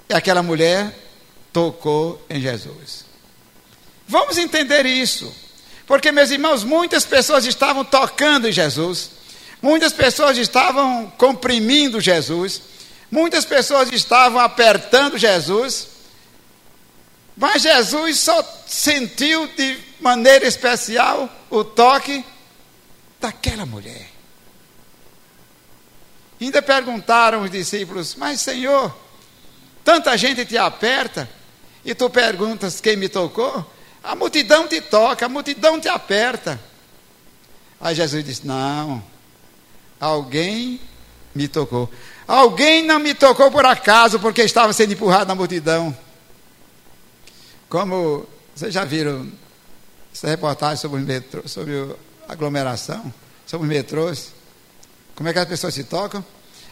E 0.08 0.14
aquela 0.14 0.42
mulher 0.42 0.94
tocou 1.52 2.24
em 2.28 2.40
Jesus. 2.40 3.04
Vamos 4.06 4.36
entender 4.38 4.84
isso, 4.86 5.34
porque, 5.86 6.12
meus 6.12 6.30
irmãos, 6.30 6.64
muitas 6.64 7.04
pessoas 7.04 7.46
estavam 7.46 7.84
tocando 7.84 8.48
em 8.48 8.52
Jesus 8.52 9.14
Muitas 9.64 9.94
pessoas 9.94 10.36
estavam 10.36 11.10
comprimindo 11.16 11.98
Jesus, 11.98 12.60
muitas 13.10 13.46
pessoas 13.46 13.90
estavam 13.90 14.38
apertando 14.38 15.16
Jesus, 15.16 15.88
mas 17.36 17.62
Jesus 17.62 18.20
só 18.20 18.42
sentiu 18.66 19.46
de 19.48 19.78
maneira 20.00 20.46
especial 20.46 21.28
o 21.50 21.64
toque 21.64 22.24
daquela 23.20 23.66
mulher. 23.66 24.10
Ainda 26.40 26.62
perguntaram 26.62 27.42
os 27.42 27.50
discípulos: 27.50 28.14
Mas 28.14 28.40
Senhor, 28.40 28.94
tanta 29.82 30.16
gente 30.16 30.44
te 30.44 30.56
aperta 30.56 31.28
e 31.84 31.94
tu 31.94 32.08
perguntas 32.10 32.80
quem 32.80 32.96
me 32.96 33.08
tocou? 33.08 33.64
A 34.02 34.14
multidão 34.14 34.68
te 34.68 34.80
toca, 34.80 35.26
a 35.26 35.28
multidão 35.28 35.80
te 35.80 35.88
aperta. 35.88 36.60
Aí 37.80 37.94
Jesus 37.94 38.24
disse: 38.24 38.46
Não, 38.46 39.02
Alguém 40.04 40.80
me 41.34 41.48
tocou. 41.48 41.90
Alguém 42.28 42.82
não 42.84 42.98
me 42.98 43.14
tocou 43.14 43.50
por 43.50 43.64
acaso, 43.64 44.20
porque 44.20 44.42
estava 44.42 44.72
sendo 44.72 44.92
empurrado 44.92 45.28
na 45.28 45.34
multidão. 45.34 45.96
Como 47.74 48.24
vocês 48.54 48.72
já 48.72 48.84
viram 48.84 49.28
essa 50.14 50.28
reportagem 50.28 50.76
sobre, 50.76 51.02
o 51.02 51.04
metrô, 51.04 51.42
sobre 51.48 51.72
aglomeração, 52.28 53.12
sobre 53.44 53.66
os 53.66 53.74
metrôs, 53.74 54.28
como 55.16 55.28
é 55.28 55.32
que 55.32 55.40
as 55.40 55.48
pessoas 55.48 55.74
se 55.74 55.82
tocam? 55.82 56.24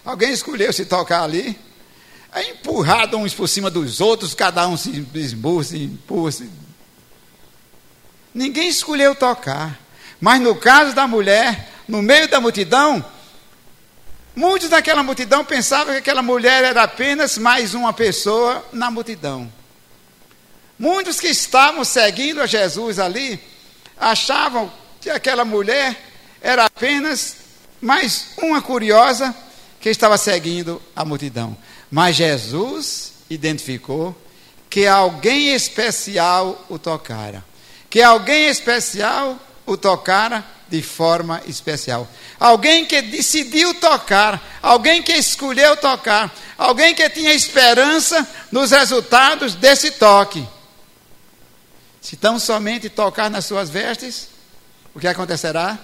Alguém 0.04 0.30
escolheu 0.30 0.72
se 0.72 0.86
tocar 0.86 1.24
ali, 1.24 1.58
é 2.32 2.50
empurrado 2.50 3.16
uns 3.16 3.34
por 3.34 3.48
cima 3.48 3.68
dos 3.68 4.00
outros, 4.00 4.32
cada 4.32 4.64
um 4.68 4.76
se 4.76 5.04
esmurra, 5.12 5.64
se 5.64 5.82
empurra. 5.82 6.30
Se... 6.30 6.48
Ninguém 8.32 8.68
escolheu 8.68 9.12
tocar. 9.12 9.80
Mas 10.20 10.40
no 10.40 10.54
caso 10.54 10.94
da 10.94 11.08
mulher, 11.08 11.68
no 11.88 12.00
meio 12.00 12.28
da 12.28 12.40
multidão, 12.40 13.04
muitos 14.36 14.68
daquela 14.68 15.02
multidão 15.02 15.44
pensavam 15.44 15.94
que 15.94 15.98
aquela 15.98 16.22
mulher 16.22 16.62
era 16.62 16.84
apenas 16.84 17.38
mais 17.38 17.74
uma 17.74 17.92
pessoa 17.92 18.64
na 18.72 18.88
multidão. 18.88 19.50
Muitos 20.82 21.20
que 21.20 21.28
estavam 21.28 21.84
seguindo 21.84 22.40
a 22.40 22.46
Jesus 22.46 22.98
ali 22.98 23.38
achavam 23.96 24.68
que 25.00 25.08
aquela 25.08 25.44
mulher 25.44 25.96
era 26.40 26.64
apenas 26.64 27.36
mais 27.80 28.30
uma 28.36 28.60
curiosa 28.60 29.32
que 29.80 29.88
estava 29.88 30.18
seguindo 30.18 30.82
a 30.96 31.04
multidão. 31.04 31.56
Mas 31.88 32.16
Jesus 32.16 33.12
identificou 33.30 34.12
que 34.68 34.84
alguém 34.84 35.54
especial 35.54 36.66
o 36.68 36.80
tocara. 36.80 37.44
Que 37.88 38.02
alguém 38.02 38.48
especial 38.48 39.38
o 39.64 39.76
tocara 39.76 40.44
de 40.68 40.82
forma 40.82 41.40
especial. 41.46 42.08
Alguém 42.40 42.86
que 42.86 43.00
decidiu 43.02 43.72
tocar, 43.74 44.58
alguém 44.60 45.00
que 45.00 45.12
escolheu 45.12 45.76
tocar, 45.76 46.34
alguém 46.58 46.92
que 46.92 47.08
tinha 47.08 47.32
esperança 47.32 48.26
nos 48.50 48.72
resultados 48.72 49.54
desse 49.54 49.92
toque. 49.92 50.44
Se 52.02 52.16
tão 52.16 52.40
somente 52.40 52.90
tocar 52.90 53.30
nas 53.30 53.46
suas 53.46 53.70
vestes, 53.70 54.28
o 54.92 54.98
que 54.98 55.06
acontecerá? 55.06 55.78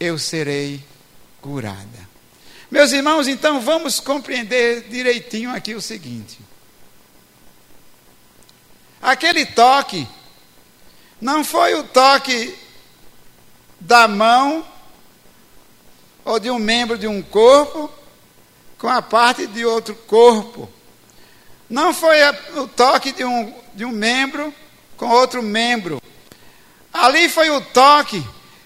Eu 0.00 0.18
serei 0.18 0.84
curada. 1.40 2.08
Meus 2.68 2.90
irmãos, 2.90 3.28
então 3.28 3.60
vamos 3.60 4.00
compreender 4.00 4.88
direitinho 4.88 5.54
aqui 5.54 5.76
o 5.76 5.80
seguinte: 5.80 6.40
aquele 9.00 9.46
toque 9.46 10.06
não 11.20 11.44
foi 11.44 11.74
o 11.76 11.84
toque 11.84 12.54
da 13.78 14.08
mão 14.08 14.66
ou 16.24 16.40
de 16.40 16.50
um 16.50 16.58
membro 16.58 16.98
de 16.98 17.06
um 17.06 17.22
corpo 17.22 17.88
com 18.76 18.88
a 18.88 19.00
parte 19.00 19.46
de 19.46 19.64
outro 19.64 19.94
corpo. 19.94 20.68
Não 21.68 21.92
foi 21.92 22.16
o 22.56 22.66
toque 22.66 23.12
de 23.12 23.24
um, 23.24 23.54
de 23.74 23.84
um 23.84 23.90
membro 23.90 24.52
com 24.96 25.08
outro 25.08 25.42
membro. 25.42 26.00
Ali 26.92 27.28
foi 27.28 27.50
o 27.50 27.60
toque 27.60 28.24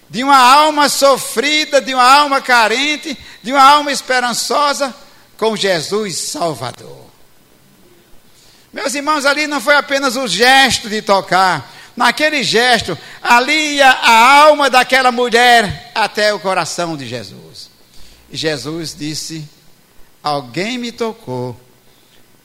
de 0.09 0.23
uma 0.23 0.37
alma 0.37 0.89
sofrida, 0.89 1.81
de 1.81 1.93
uma 1.93 2.03
alma 2.03 2.41
carente, 2.41 3.17
de 3.41 3.51
uma 3.51 3.63
alma 3.63 3.91
esperançosa 3.91 4.93
com 5.37 5.55
Jesus 5.55 6.17
Salvador. 6.17 7.03
Meus 8.71 8.95
irmãos, 8.95 9.25
ali 9.25 9.45
não 9.45 9.61
foi 9.61 9.75
apenas 9.75 10.15
o 10.15 10.27
gesto 10.27 10.89
de 10.89 11.01
tocar, 11.01 11.71
naquele 11.95 12.43
gesto, 12.43 12.97
ali 13.21 13.75
ia 13.75 13.89
a 13.89 14.41
alma 14.41 14.69
daquela 14.69 15.11
mulher 15.11 15.91
até 15.93 16.33
o 16.33 16.39
coração 16.39 16.97
de 16.97 17.07
Jesus. 17.07 17.69
E 18.31 18.37
Jesus 18.37 18.95
disse: 18.97 19.47
Alguém 20.23 20.77
me 20.79 20.91
tocou, 20.91 21.59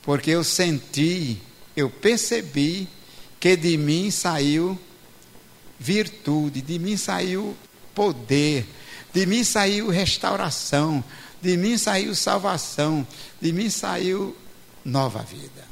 porque 0.09 0.31
eu 0.31 0.43
senti, 0.43 1.39
eu 1.77 1.87
percebi 1.87 2.89
que 3.39 3.55
de 3.55 3.77
mim 3.77 4.09
saiu 4.09 4.75
virtude, 5.77 6.63
de 6.63 6.79
mim 6.79 6.97
saiu 6.97 7.55
poder, 7.93 8.65
de 9.13 9.27
mim 9.27 9.43
saiu 9.43 9.87
restauração, 9.87 11.03
de 11.39 11.55
mim 11.55 11.77
saiu 11.77 12.15
salvação, 12.15 13.05
de 13.39 13.53
mim 13.53 13.69
saiu 13.69 14.35
nova 14.83 15.21
vida. 15.21 15.63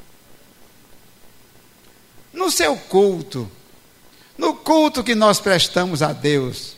No 2.32 2.52
seu 2.52 2.78
culto, 2.78 3.50
no 4.38 4.54
culto 4.54 5.04
que 5.04 5.16
nós 5.16 5.40
prestamos 5.40 6.04
a 6.04 6.14
Deus, 6.14 6.76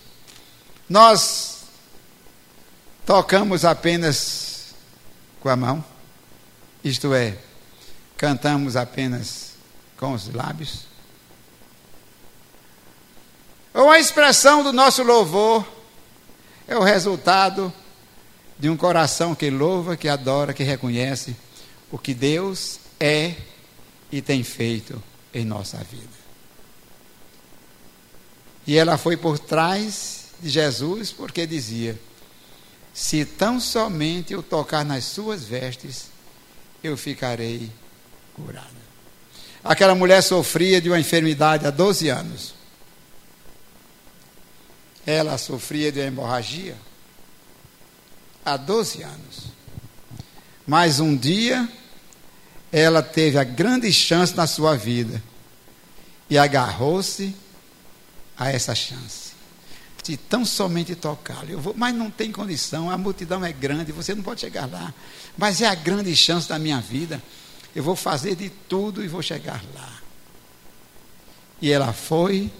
nós 0.87 1.63
tocamos 3.05 3.65
apenas 3.65 4.73
com 5.41 5.49
a 5.49 5.57
mão, 5.57 5.83
isto 6.81 7.13
é, 7.13 7.37
cantamos 8.19 8.75
apenas 8.75 9.53
com 9.95 10.11
os 10.11 10.27
lábios. 10.27 10.81
Ou 13.73 13.89
a 13.89 13.97
expressão 13.97 14.61
do 14.61 14.73
nosso 14.73 15.03
louvor 15.03 15.65
é 16.67 16.75
o 16.75 16.83
resultado 16.83 17.71
de 18.59 18.69
um 18.69 18.75
coração 18.75 19.33
que 19.33 19.49
louva, 19.49 19.95
que 19.95 20.09
adora, 20.09 20.53
que 20.53 20.63
reconhece 20.63 21.33
o 21.89 21.97
que 21.97 22.13
Deus 22.13 22.81
é 22.99 23.35
e 24.11 24.21
tem 24.21 24.43
feito 24.43 25.01
em 25.33 25.45
nossa 25.45 25.77
vida. 25.77 26.19
E 28.67 28.75
ela 28.75 28.97
foi 28.97 29.15
por 29.15 29.39
trás 29.39 30.25
de 30.41 30.49
Jesus 30.49 31.13
porque 31.13 31.47
dizia: 31.47 31.97
Se 32.93 33.23
tão 33.23 33.61
somente 33.61 34.33
eu 34.33 34.43
tocar 34.43 34.83
nas 34.83 35.05
suas 35.05 35.45
vestes, 35.45 36.07
eu 36.83 36.97
ficarei 36.97 37.71
curada. 38.39 38.67
Aquela 39.63 39.93
mulher 39.95 40.21
sofria 40.21 40.81
de 40.81 40.89
uma 40.89 40.99
enfermidade 40.99 41.65
há 41.65 41.69
12 41.69 42.09
anos. 42.09 42.55
Ela 45.05 45.37
sofria 45.37 45.91
de 45.91 45.99
hemorragia 45.99 46.75
há 48.45 48.57
12 48.57 49.03
anos. 49.03 49.45
Mas 50.65 50.99
um 50.99 51.15
dia 51.15 51.67
ela 52.71 53.01
teve 53.01 53.37
a 53.37 53.43
grande 53.43 53.91
chance 53.91 54.35
na 54.35 54.45
sua 54.45 54.75
vida 54.75 55.21
e 56.29 56.37
agarrou-se 56.37 57.35
a 58.37 58.49
essa 58.51 58.75
chance 58.75 59.29
de 60.09 60.17
tão 60.17 60.43
somente 60.43 60.95
tocá-lo. 60.95 61.73
Mas 61.75 61.93
não 61.93 62.09
tem 62.09 62.31
condição, 62.31 62.89
a 62.89 62.97
multidão 62.97 63.45
é 63.45 63.51
grande, 63.51 63.91
você 63.91 64.15
não 64.15 64.23
pode 64.23 64.41
chegar 64.41 64.69
lá. 64.69 64.93
Mas 65.37 65.61
é 65.61 65.67
a 65.67 65.75
grande 65.75 66.15
chance 66.15 66.49
da 66.49 66.57
minha 66.57 66.79
vida. 66.79 67.21
Eu 67.75 67.83
vou 67.83 67.95
fazer 67.95 68.35
de 68.35 68.49
tudo 68.49 69.03
e 69.03 69.07
vou 69.07 69.21
chegar 69.21 69.63
lá. 69.73 70.01
E 71.61 71.71
ela 71.71 71.93
foi 71.93 72.51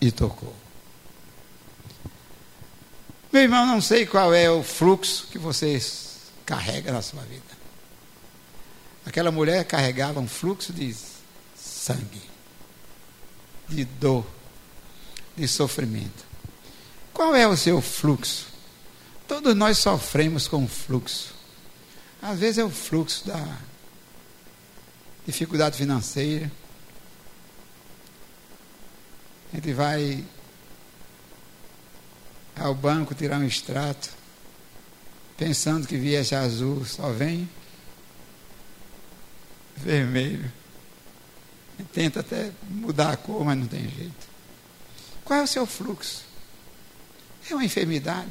e 0.00 0.10
tocou. 0.10 0.54
Meu 3.32 3.42
irmão, 3.42 3.66
não 3.66 3.80
sei 3.80 4.06
qual 4.06 4.32
é 4.32 4.50
o 4.50 4.62
fluxo 4.62 5.26
que 5.30 5.38
você 5.38 5.80
carrega 6.44 6.92
na 6.92 7.02
sua 7.02 7.22
vida. 7.22 7.56
Aquela 9.04 9.30
mulher 9.30 9.64
carregava 9.64 10.20
um 10.20 10.28
fluxo 10.28 10.72
de 10.72 10.94
sangue, 11.56 12.22
de 13.68 13.84
dor, 13.84 14.26
de 15.36 15.46
sofrimento. 15.46 16.24
Qual 17.12 17.34
é 17.34 17.46
o 17.46 17.56
seu 17.56 17.80
fluxo? 17.80 18.46
Todos 19.28 19.54
nós 19.54 19.78
sofremos 19.78 20.48
com 20.48 20.64
o 20.64 20.68
fluxo. 20.68 21.34
Às 22.20 22.38
vezes 22.38 22.58
é 22.58 22.64
o 22.64 22.70
fluxo 22.70 23.26
da 23.26 23.58
dificuldade 25.26 25.76
financeira. 25.76 26.50
A 29.52 29.56
gente 29.56 29.72
vai 29.72 30.24
ao 32.58 32.74
banco 32.74 33.14
tirar 33.14 33.38
um 33.38 33.46
extrato, 33.46 34.10
pensando 35.36 35.86
que 35.86 35.96
viesse 35.96 36.34
azul, 36.34 36.84
só 36.84 37.10
vem 37.10 37.48
vermelho. 39.76 40.50
Tenta 41.92 42.20
até 42.20 42.50
mudar 42.70 43.12
a 43.12 43.16
cor, 43.16 43.44
mas 43.44 43.58
não 43.58 43.66
tem 43.66 43.86
jeito. 43.88 44.26
Qual 45.24 45.40
é 45.40 45.42
o 45.42 45.46
seu 45.46 45.66
fluxo? 45.66 46.24
É 47.50 47.54
uma 47.54 47.64
enfermidade? 47.64 48.30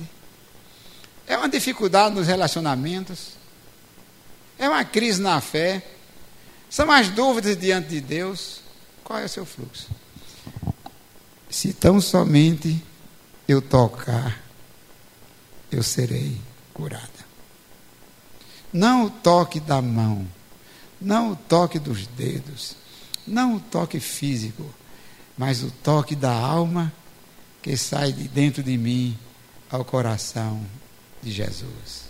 É 1.27 1.37
uma 1.37 1.47
dificuldade 1.47 2.15
nos 2.15 2.27
relacionamentos? 2.27 3.33
É 4.57 4.67
uma 4.67 4.83
crise 4.83 5.21
na 5.21 5.39
fé? 5.41 5.94
São 6.69 6.91
as 6.91 7.09
dúvidas 7.09 7.57
diante 7.57 7.89
de 7.89 8.01
Deus? 8.01 8.61
Qual 9.03 9.19
é 9.19 9.25
o 9.25 9.29
seu 9.29 9.45
fluxo? 9.45 9.87
Se 11.49 11.73
tão 11.73 12.01
somente 12.01 12.83
eu 13.47 13.61
tocar, 13.61 14.41
eu 15.71 15.83
serei 15.83 16.39
curada. 16.73 17.25
Não 18.73 19.05
o 19.05 19.09
toque 19.09 19.59
da 19.59 19.81
mão, 19.81 20.27
não 20.99 21.31
o 21.31 21.35
toque 21.35 21.79
dos 21.79 22.07
dedos, 22.07 22.75
não 23.25 23.55
o 23.55 23.59
toque 23.59 23.99
físico 23.99 24.69
mas 25.37 25.63
o 25.63 25.71
toque 25.71 26.15
da 26.15 26.31
alma 26.31 26.93
que 27.61 27.75
sai 27.75 28.11
de 28.11 28.27
dentro 28.27 28.63
de 28.63 28.77
mim 28.77 29.17
ao 29.69 29.83
coração 29.83 30.63
de 31.21 31.31
Jesus. 31.31 32.05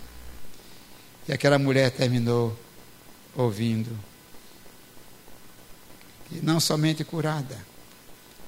E 1.28 1.32
aquela 1.32 1.58
mulher 1.58 1.90
terminou 1.90 2.56
ouvindo 3.34 3.98
que 6.28 6.44
não 6.44 6.60
somente 6.60 7.04
curada 7.04 7.56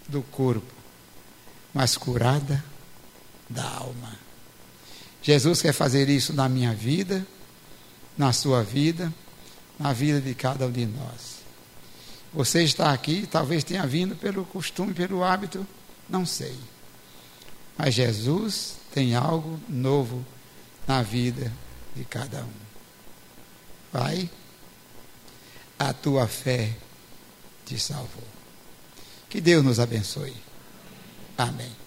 do 0.08 0.22
corpo, 0.22 0.72
mas 1.72 1.96
curada 1.96 2.62
da 3.48 3.64
alma. 3.64 4.18
Jesus 5.22 5.60
quer 5.60 5.72
fazer 5.72 6.08
isso 6.08 6.32
na 6.32 6.48
minha 6.48 6.74
vida, 6.74 7.26
na 8.16 8.32
sua 8.32 8.62
vida, 8.62 9.12
na 9.78 9.92
vida 9.92 10.20
de 10.20 10.34
cada 10.34 10.66
um 10.66 10.72
de 10.72 10.86
nós. 10.86 11.38
Você 12.32 12.62
está 12.62 12.92
aqui, 12.92 13.26
talvez 13.30 13.64
tenha 13.64 13.86
vindo 13.86 14.14
pelo 14.16 14.44
costume, 14.44 14.92
pelo 14.92 15.24
hábito, 15.24 15.66
não 16.08 16.26
sei. 16.26 16.56
Mas 17.76 17.94
Jesus 17.94 18.76
tem 18.92 19.14
algo 19.14 19.58
novo 19.68 20.24
na 20.86 21.02
vida 21.02 21.52
de 21.94 22.04
cada 22.04 22.42
um. 22.42 22.68
Pai, 23.92 24.28
a 25.78 25.92
tua 25.92 26.26
fé 26.26 26.74
te 27.68 27.78
salvou. 27.78 28.24
Que 29.28 29.42
Deus 29.42 29.62
nos 29.62 29.78
abençoe. 29.78 30.34
Amém. 31.36 31.78